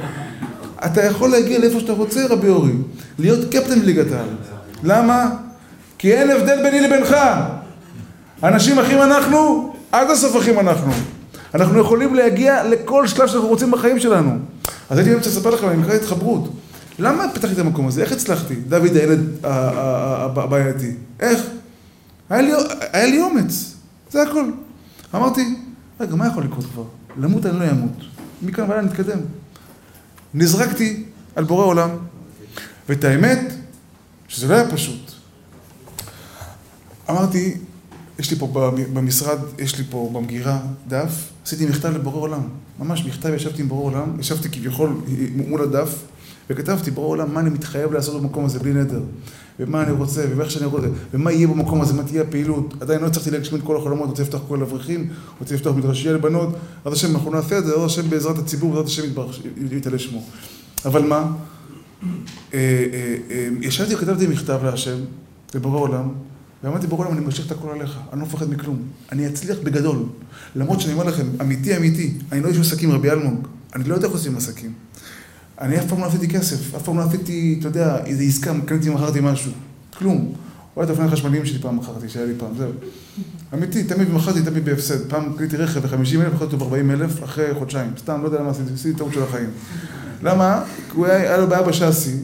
[0.86, 2.72] אתה יכול להגיע לאיפה שאתה רוצה, רבי אורי.
[3.18, 4.28] להיות קפטן בליגת העל.
[4.82, 5.30] למה?
[6.02, 7.16] כי אין הבדל ביני לבינך.
[8.42, 10.92] אנשים אחים אנחנו, עד הסוף אחים אנחנו.
[11.54, 14.38] אנחנו יכולים להגיע לכל שלב שאנחנו רוצים בחיים שלנו.
[14.90, 16.52] אז הייתי רוצה לספר לכם, אני מקרא התחברות.
[16.98, 18.02] למה פתחתי את המקום הזה?
[18.02, 18.54] איך הצלחתי?
[18.54, 20.90] דוד הילד הבעייתי.
[21.20, 21.40] איך?
[22.30, 22.52] היה לי,
[22.92, 23.74] היה לי אומץ,
[24.10, 24.44] זה הכל.
[25.14, 25.54] אמרתי,
[26.00, 26.84] רגע, מה יכול לקרות כבר?
[27.16, 28.04] למות אני לא אמות.
[28.42, 29.18] מכאן והלאה נתקדם.
[30.34, 31.04] נזרקתי
[31.36, 31.90] על בורא עולם,
[32.88, 33.52] ואת האמת,
[34.28, 35.11] שזה לא היה פשוט.
[37.12, 37.54] אמרתי,
[38.18, 42.42] יש לי פה במשרד, יש לי פה במגירה דף, עשיתי מכתב לבורא עולם.
[42.78, 45.00] ממש מכתב, ישבתי עם בורא עולם, ישבתי כביכול
[45.48, 45.94] מול הדף,
[46.50, 49.00] וכתבתי, בורא עולם, מה אני מתחייב לעשות במקום הזה בלי נדר,
[49.60, 52.74] ומה אני רוצה, ואיך שאני רוצה, ומה יהיה במקום הזה, מה תהיה הפעילות.
[52.80, 55.10] עדיין לא הצלחתי להגשים את כל החלומות, רוצה לפתוח כל אברכים,
[55.40, 56.48] רוצה לפתוח מדרשייה לבנות,
[56.84, 59.02] עד השם אנחנו נעשה את זה, עד השם בעזרת הציבור, בעזרת השם
[59.70, 60.22] יתעלה שמו.
[60.84, 61.16] אבל מה?
[62.54, 64.96] אה, אה, אה, ישבתי וכתבתי מכתב להשם,
[65.54, 66.08] לבורא עולם,
[66.64, 68.82] ואמרתי, ברור למה אני משאיר את הכל עליך, אני לא מפחד מכלום.
[69.12, 69.98] אני אצליח בגדול.
[70.56, 73.48] למרות שאני אומר לכם, אמיתי אמיתי, אני לא איש עסקים, רבי אלמוג.
[73.74, 74.72] אני לא יודע איך עושים עסקים.
[75.60, 78.90] אני אף פעם לא עשיתי כסף, אף פעם לא עשיתי, אתה יודע, איזה עסקה, קניתי,
[78.90, 79.52] מכרתי משהו.
[79.98, 80.34] כלום.
[80.76, 82.70] אולי את האופניים החשמליים שלי פעם מכרתי, שהיה לי פעם, זהו.
[83.54, 85.08] אמיתי, תמיד מכרתי, תמיד בהפסד.
[85.08, 87.90] פעם קניתי רכב ב-50 אלף, מכרתי אותו ב-40 אלף אחרי חודשיים.
[87.98, 89.50] סתם, לא יודע למה עשיתי, עשיתי טעות של החיים.
[90.22, 90.64] למה?
[90.90, 92.16] כי הוא היה לו בעיה בשאסי.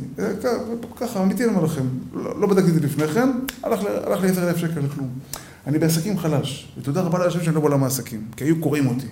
[0.96, 1.84] ככה, אמיתי אני אומר לכם.
[2.14, 3.30] לא, לא בדקתי את זה לפני כן,
[3.62, 5.08] הלך לי 10,000 שקל לכלום.
[5.66, 9.06] אני בעסקים חלש, ותודה רבה להשם שאני לא בעולם העסקים, כי היו קוראים אותי.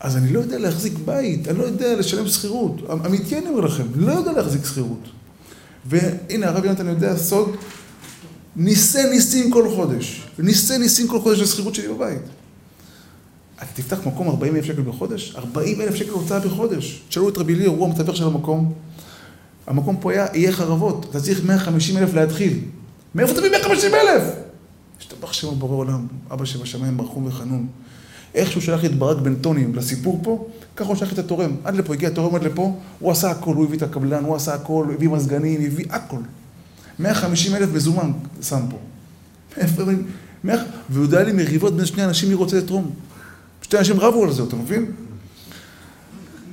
[0.00, 2.90] אז אני לא יודע להחזיק בית, אני לא יודע לשלם שכירות.
[3.06, 5.08] אמיתי אני אומר לכם, לא יודע להחזיק שכירות.
[5.86, 7.56] והנה, הרב יונתן יודע סוד,
[8.56, 10.28] ניסה ניסים כל חודש.
[10.38, 12.22] ניסה ניסים כל חודש לשכירות שלי בבית.
[13.56, 15.34] אתה תפתח מקום 40 אלף שקל בחודש?
[15.36, 17.02] 40 אלף שקל הוצאה בחודש.
[17.08, 18.72] תשאלו את רבי ליאור, הוא המתווך של המקום.
[19.66, 21.06] המקום פה היה, יהיה חרבות.
[21.10, 22.58] אתה צריך 150 אלף להתחיל.
[23.14, 24.22] מאיפה תביא 150 אלף?
[25.00, 27.66] השתבח שם בורא עולם, אבא שבשמיים מרחום וחנון.
[28.34, 31.56] איך שהוא שלח את ברק בן טונים לסיפור פה, ככה הוא שלח את התורם.
[31.64, 34.54] עד לפה, הגיע התורם עד לפה, הוא עשה הכל, הוא הביא את הקבלן, הוא עשה
[34.54, 36.20] הכל, הביא מזגנים, הביא הכל.
[36.98, 38.76] 150 אלף מזומן שם פה.
[40.90, 42.90] והוא יודע לי מריבות בין שני אנשים מי רוצה לתרום.
[43.66, 44.92] שתי אנשים רבו על זה, אתה מבין?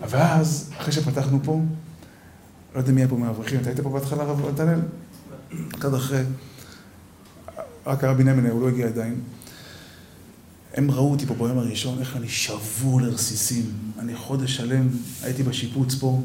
[0.09, 1.61] ואז, אחרי שפתחנו פה,
[2.76, 4.80] לא יודע מי היה פה מהאברכים, אתה היית פה בהתחלה, רב נתנאל?
[5.70, 6.24] קצת אחרי,
[7.86, 9.22] רק הרב בנימין, הוא לא הגיע עדיין.
[10.74, 13.72] הם ראו אותי פה ביום הראשון, איך אני שבור לרסיסים.
[13.99, 14.88] אני חודש שלם,
[15.24, 16.22] הייתי בשיפוץ פה.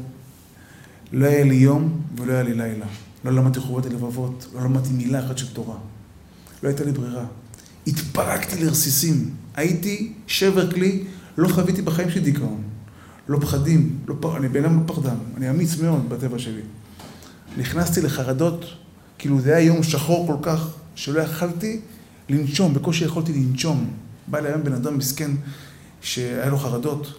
[1.11, 2.85] לא היה לי יום ולא היה לי לילה.
[3.25, 5.77] לא למדתי חובות הלבבות, לא למדתי מילה אחת של תורה.
[6.63, 7.25] לא הייתה לי ברירה.
[7.87, 9.35] התפרקתי לרסיסים.
[9.59, 11.03] הייתי שבר כלי,
[11.37, 12.61] לא חוויתי בחיים שלי דיכאון.
[13.27, 14.25] לא פחדים, לא פ...
[14.25, 16.61] אני בן אדם לא פחדן, אני אמיץ מאוד בטבע שלי.
[17.57, 18.65] נכנסתי לחרדות,
[19.17, 21.79] כאילו זה היה יום שחור כל כך, שלא יכלתי
[22.29, 23.89] לנשום, בקושי יכולתי לנשום.
[24.27, 25.31] בא אליי היום בן אדם מסכן
[26.01, 27.13] שהיה לו חרדות,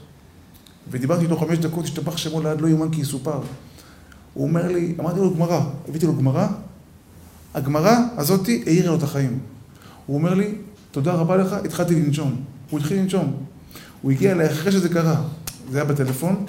[0.91, 3.41] ודיברתי איתו חמש דקות, השתבח שמו לעד לא יאומן כי יסופר.
[4.35, 6.47] הוא אומר לי, אמרתי לו גמרא, הבאתי לו גמרא,
[7.55, 9.39] הגמרא הזאתי העירה לו את החיים.
[10.07, 10.55] הוא אומר לי,
[10.91, 12.37] תודה רבה לך, התחלתי לנשום.
[12.71, 13.33] הוא התחיל לנשום.
[14.03, 15.23] הוא הגיע אליי אחרי שזה קרה.
[15.71, 16.45] זה היה בטלפון.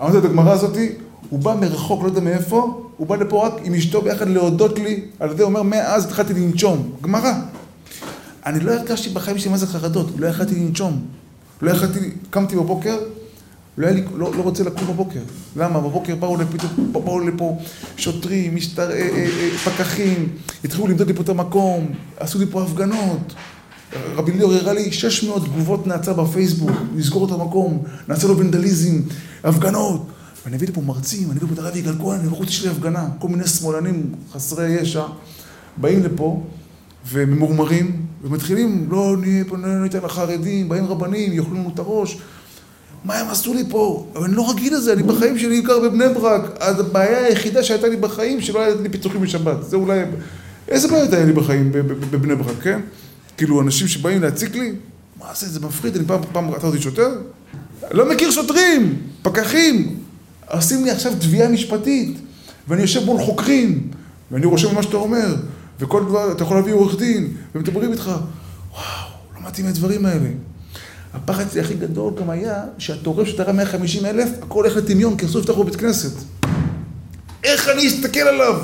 [0.00, 0.92] אמרתי את הגמרא הזאתי,
[1.30, 5.04] הוא בא מרחוק, לא יודע מאיפה, הוא בא לפה רק עם אשתו ביחד להודות לי,
[5.20, 6.92] על זה אומר, מאז התחלתי לנשום.
[7.02, 7.32] גמרא.
[8.46, 11.02] אני לא הרגשתי בחיים שלי מה זה חרדות, לא יכלתי לנשום.
[11.62, 12.98] לא יכלתי, קמתי בבוקר,
[13.78, 15.20] לא, לי, לא, לא רוצה לקום בבוקר.
[15.56, 15.80] למה?
[15.80, 17.58] בבוקר באו לפה, באו לפה
[17.96, 20.28] שוטרים, משטר, אה, אה, אה, פקחים,
[20.64, 23.34] התחילו למדוד לי פה את המקום, עשו לי פה הפגנות.
[24.14, 29.00] רבי ליאור הראה לי 600 תגובות נאצה בפייסבוק, נסגור את המקום, נעשה לו ונדליזם,
[29.44, 30.06] הפגנות.
[30.44, 33.08] ואני הביא לפה מרצים, אני הביא לפה את הרב יגאל כהן, ובחוץ יש לי הפגנה,
[33.18, 35.04] כל מיני שמאלנים חסרי ישע,
[35.76, 36.42] באים לפה
[37.10, 42.18] וממורמרים, ומתחילים, לא נהיה פה, לא ניתן לחרדים, באים רבנים, יאכלו לנו את הראש.
[43.04, 44.06] מה הם עשו לי פה?
[44.14, 46.56] אבל אני לא רגיל לזה, אני בחיים שלי גר בבני ברק.
[46.60, 49.62] אז הבעיה היחידה שהייתה לי בחיים, שלא היה לי פיצוחים בשבת.
[49.62, 50.00] זה אולי...
[50.68, 51.72] איזה בעיה הייתה לי בחיים
[52.10, 52.80] בבני ברק, כן?
[53.36, 54.72] כאילו, אנשים שבאים להציק לי,
[55.20, 57.10] מה זה, זה מפחיד, אני פעם, פעם עצרתי שוטר?
[57.90, 59.96] לא מכיר שוטרים, פקחים.
[60.50, 62.18] עושים לי עכשיו תביעה משפטית,
[62.68, 63.88] ואני יושב מול חוקרים,
[64.30, 65.36] ואני רושם מה שאתה אומר,
[65.80, 68.04] וכל דבר, אתה יכול להביא עורך דין, ומדברים איתך.
[68.04, 70.28] וואו, לא מתאים לדברים האלה.
[71.14, 75.40] הפחד שלי הכי גדול גם היה, שאתה ראה 150 אלף, הכל הולך לטמיון, כי אסור
[75.40, 76.12] לפתח בבית כנסת.
[77.44, 78.60] איך אני אסתכל עליו?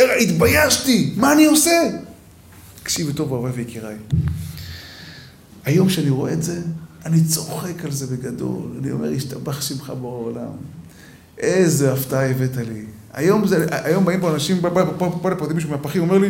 [0.00, 1.90] התביישתי, מה אני עושה?
[2.82, 3.96] תקשיבי טוב, אוהב ויקיריי.
[5.64, 6.60] היום שאני רואה את זה,
[7.06, 8.72] אני צוחק על זה בגדול.
[8.82, 10.52] אני אומר, השתבח שמך בורא עולם.
[11.38, 12.84] איזה הפתעה הבאת לי.
[13.12, 14.68] היום, זה, היום באים פה אנשים, בא
[15.30, 16.28] לפה מישהו מהפחים, אומר לי,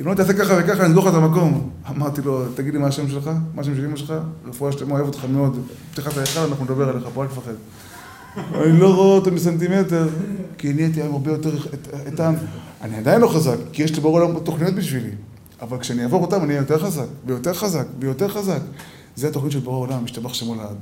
[0.00, 1.70] אם לא תעשה ככה וככה, אני אסגור לך את המקום.
[1.88, 4.14] אמרתי לו, תגיד לי מה השם שלך, מה השם של אמא שלך,
[4.46, 5.60] רפואה שלמה, אוהב אותך מאוד.
[5.92, 7.52] פתיחת ההיכל, אנחנו נדבר עליך, פה אל תפחד.
[8.54, 10.08] אני לא רואה אותו מסנטימטר,
[10.58, 11.56] כי נהייתי היום הרבה יותר
[12.06, 12.34] איתן.
[12.82, 15.10] אני עדיין לא חזק, כי יש לי ברור עולם תוכניות בשבילי.
[15.60, 18.60] אבל כשאני אעבור אותם, אני אהיה יותר חזק, ויותר חזק, ויותר חזק.
[19.16, 20.76] זה התוכנית של ברור עולם, משתבח שמו לעד.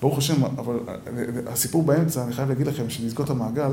[0.00, 0.74] ברוך השם, אבל
[1.46, 3.72] הסיפור באמצע, אני חייב להגיד לכם, שנסגור את המעגל,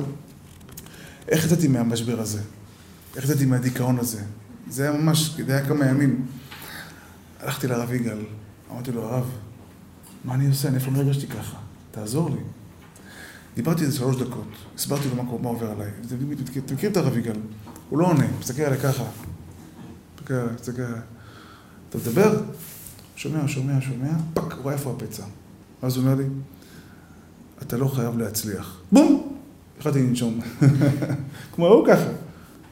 [1.30, 2.40] איך יצאתי מהמשבר הזה?
[3.16, 4.20] איך יצאתי מהדיכאון הזה?
[4.74, 6.26] זה היה ממש, זה היה כמה ימים.
[7.40, 8.20] הלכתי לרב יגאל,
[8.72, 9.30] אמרתי לו, הרב,
[10.26, 10.68] מה אני עושה?
[10.68, 11.58] אני אף פעם לא הרגשתי ככה?
[11.92, 12.42] תעזור לי.
[13.56, 15.90] דיברתי איזה שלוש דקות, הסברתי לו מה, עובר עליי.
[16.66, 17.36] אתה מכיר את הרב יגאל?
[17.90, 19.04] הוא לא עונה, מסתכל עליי ככה.
[20.16, 21.00] מסתכל עליי, מסתכל עליי.
[21.90, 22.42] אתה מדבר?
[23.16, 25.24] שומע, שומע, שומע, טאק, רואה איפה הפצע.
[25.84, 26.26] ואז הוא אומר לי,
[27.62, 28.82] אתה לא חייב להצליח.
[28.92, 29.38] בום!
[29.78, 30.40] התחלתי לנשום.
[31.54, 32.10] כמו הוא ככה.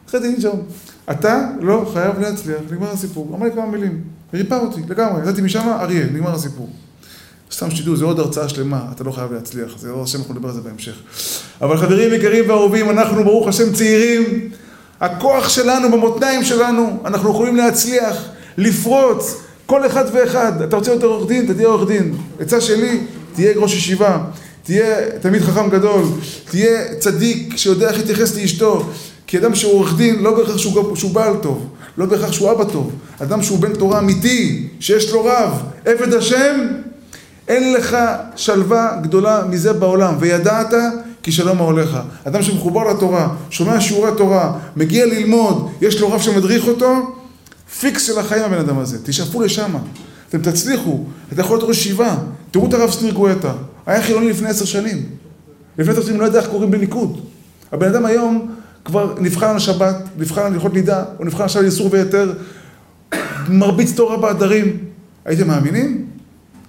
[0.06, 0.68] התחלתי לנשום.
[1.12, 3.36] אתה לא חייב להצליח, נגמר הסיפור.
[3.36, 4.02] אמר לי כמה מילים.
[4.34, 5.22] ריפא אותי, לגמרי.
[5.22, 6.70] יצאתי משם, אריה, נגמר הסיפור.
[7.52, 9.78] סתם שתדעו, זו עוד הרצאה שלמה, אתה לא חייב להצליח.
[9.78, 10.94] זה לא השם, אנחנו נדבר על זה בהמשך.
[11.62, 14.50] אבל חברים יקרים ואהובים, אנחנו ברוך השם צעירים.
[15.02, 20.62] הכוח שלנו במותניים שלנו, אנחנו יכולים להצליח, לפרוץ, כל אחד ואחד.
[20.62, 22.16] אתה רוצה להיות עורך דין, אתה תהיה עורך דין.
[22.40, 23.00] עצה שלי,
[23.34, 24.24] תהיה ראש ישיבה.
[24.64, 26.04] תהיה תלמיד חכם גדול,
[26.50, 28.90] תהיה צדיק שיודע איך להתייחס לאשתו,
[29.32, 31.68] כי אדם שהוא עורך דין, לא בהכרח שהוא, שהוא בעל טוב,
[31.98, 36.68] לא בהכרח שהוא אבא טוב, אדם שהוא בן תורה אמיתי, שיש לו רב, עבד השם,
[37.48, 37.98] אין לך
[38.36, 40.74] שלווה גדולה מזה בעולם, וידעת
[41.24, 41.98] כי שלום אהליך.
[42.24, 47.16] אדם שמחובר לתורה, שומע שיעורי תורה, מגיע ללמוד, יש לו רב שמדריך אותו,
[47.80, 49.72] פיקס של החיים הבן אדם הזה, תשאפו לשם,
[50.30, 51.04] אתם תצליחו,
[51.34, 52.16] אתה יכול להיות ראש ישיבה,
[52.52, 53.54] תראו את הרב סניר גואטה,
[53.86, 55.06] היה חילוני לפני עשר שנים,
[55.78, 57.22] לפני עשר שנים לא יודע איך קוראים בליכוד,
[57.72, 58.51] הבן אדם היום
[58.86, 62.34] כבר נבחן על שבת, נבחן על הלכות נידה, הוא נבחן עכשיו על איסור והיתר,
[63.50, 64.78] מרביץ תורה בעדרים.
[65.26, 66.06] הייתם מאמינים?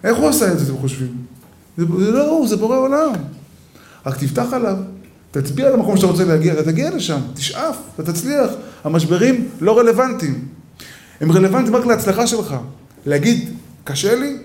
[0.04, 1.16] איך הוא עשה את זה, אתם חושבים?
[1.76, 3.12] זה, זה לא הוא, זה בורא עולם.
[4.06, 4.76] רק תפתח עליו,
[5.30, 8.50] תצביע על המקום שאתה רוצה להגיע, אתה תגיע לשם, תשאף, אתה תצליח.
[8.84, 10.44] המשברים לא רלוונטיים.
[11.20, 12.56] הם רלוונטיים רק להצלחה שלך.
[13.06, 13.48] להגיד,
[13.84, 14.36] קשה לי,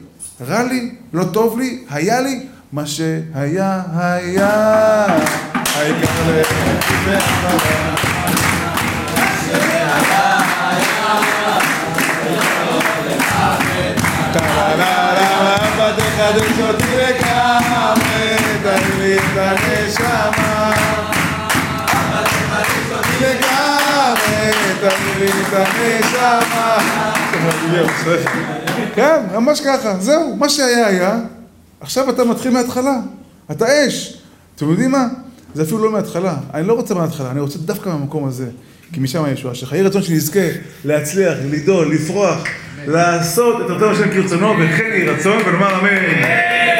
[0.48, 5.57] רע לי, לא טוב לי, היה לי, מה שהיה, היה.
[28.96, 31.20] כן, ממש ככה, זהו, מה שהיה היה,
[31.82, 32.96] עכשיו אתה מתחיל מההתחלה,
[33.52, 34.18] אתה אש.
[34.56, 35.08] אתם יודעים מה?
[35.58, 38.46] זה אפילו לא מההתחלה, אני לא רוצה מההתחלה, אני רוצה דווקא מהמקום הזה,
[38.94, 39.74] כי משם הישועה שלך.
[39.74, 40.40] יהי רצון שנזכה
[40.86, 42.44] להצליח, לגדול, לפרוח,
[42.88, 46.77] לעשות את אותו השם כרצונו, וכן יהי רצון, ונאמר אמן.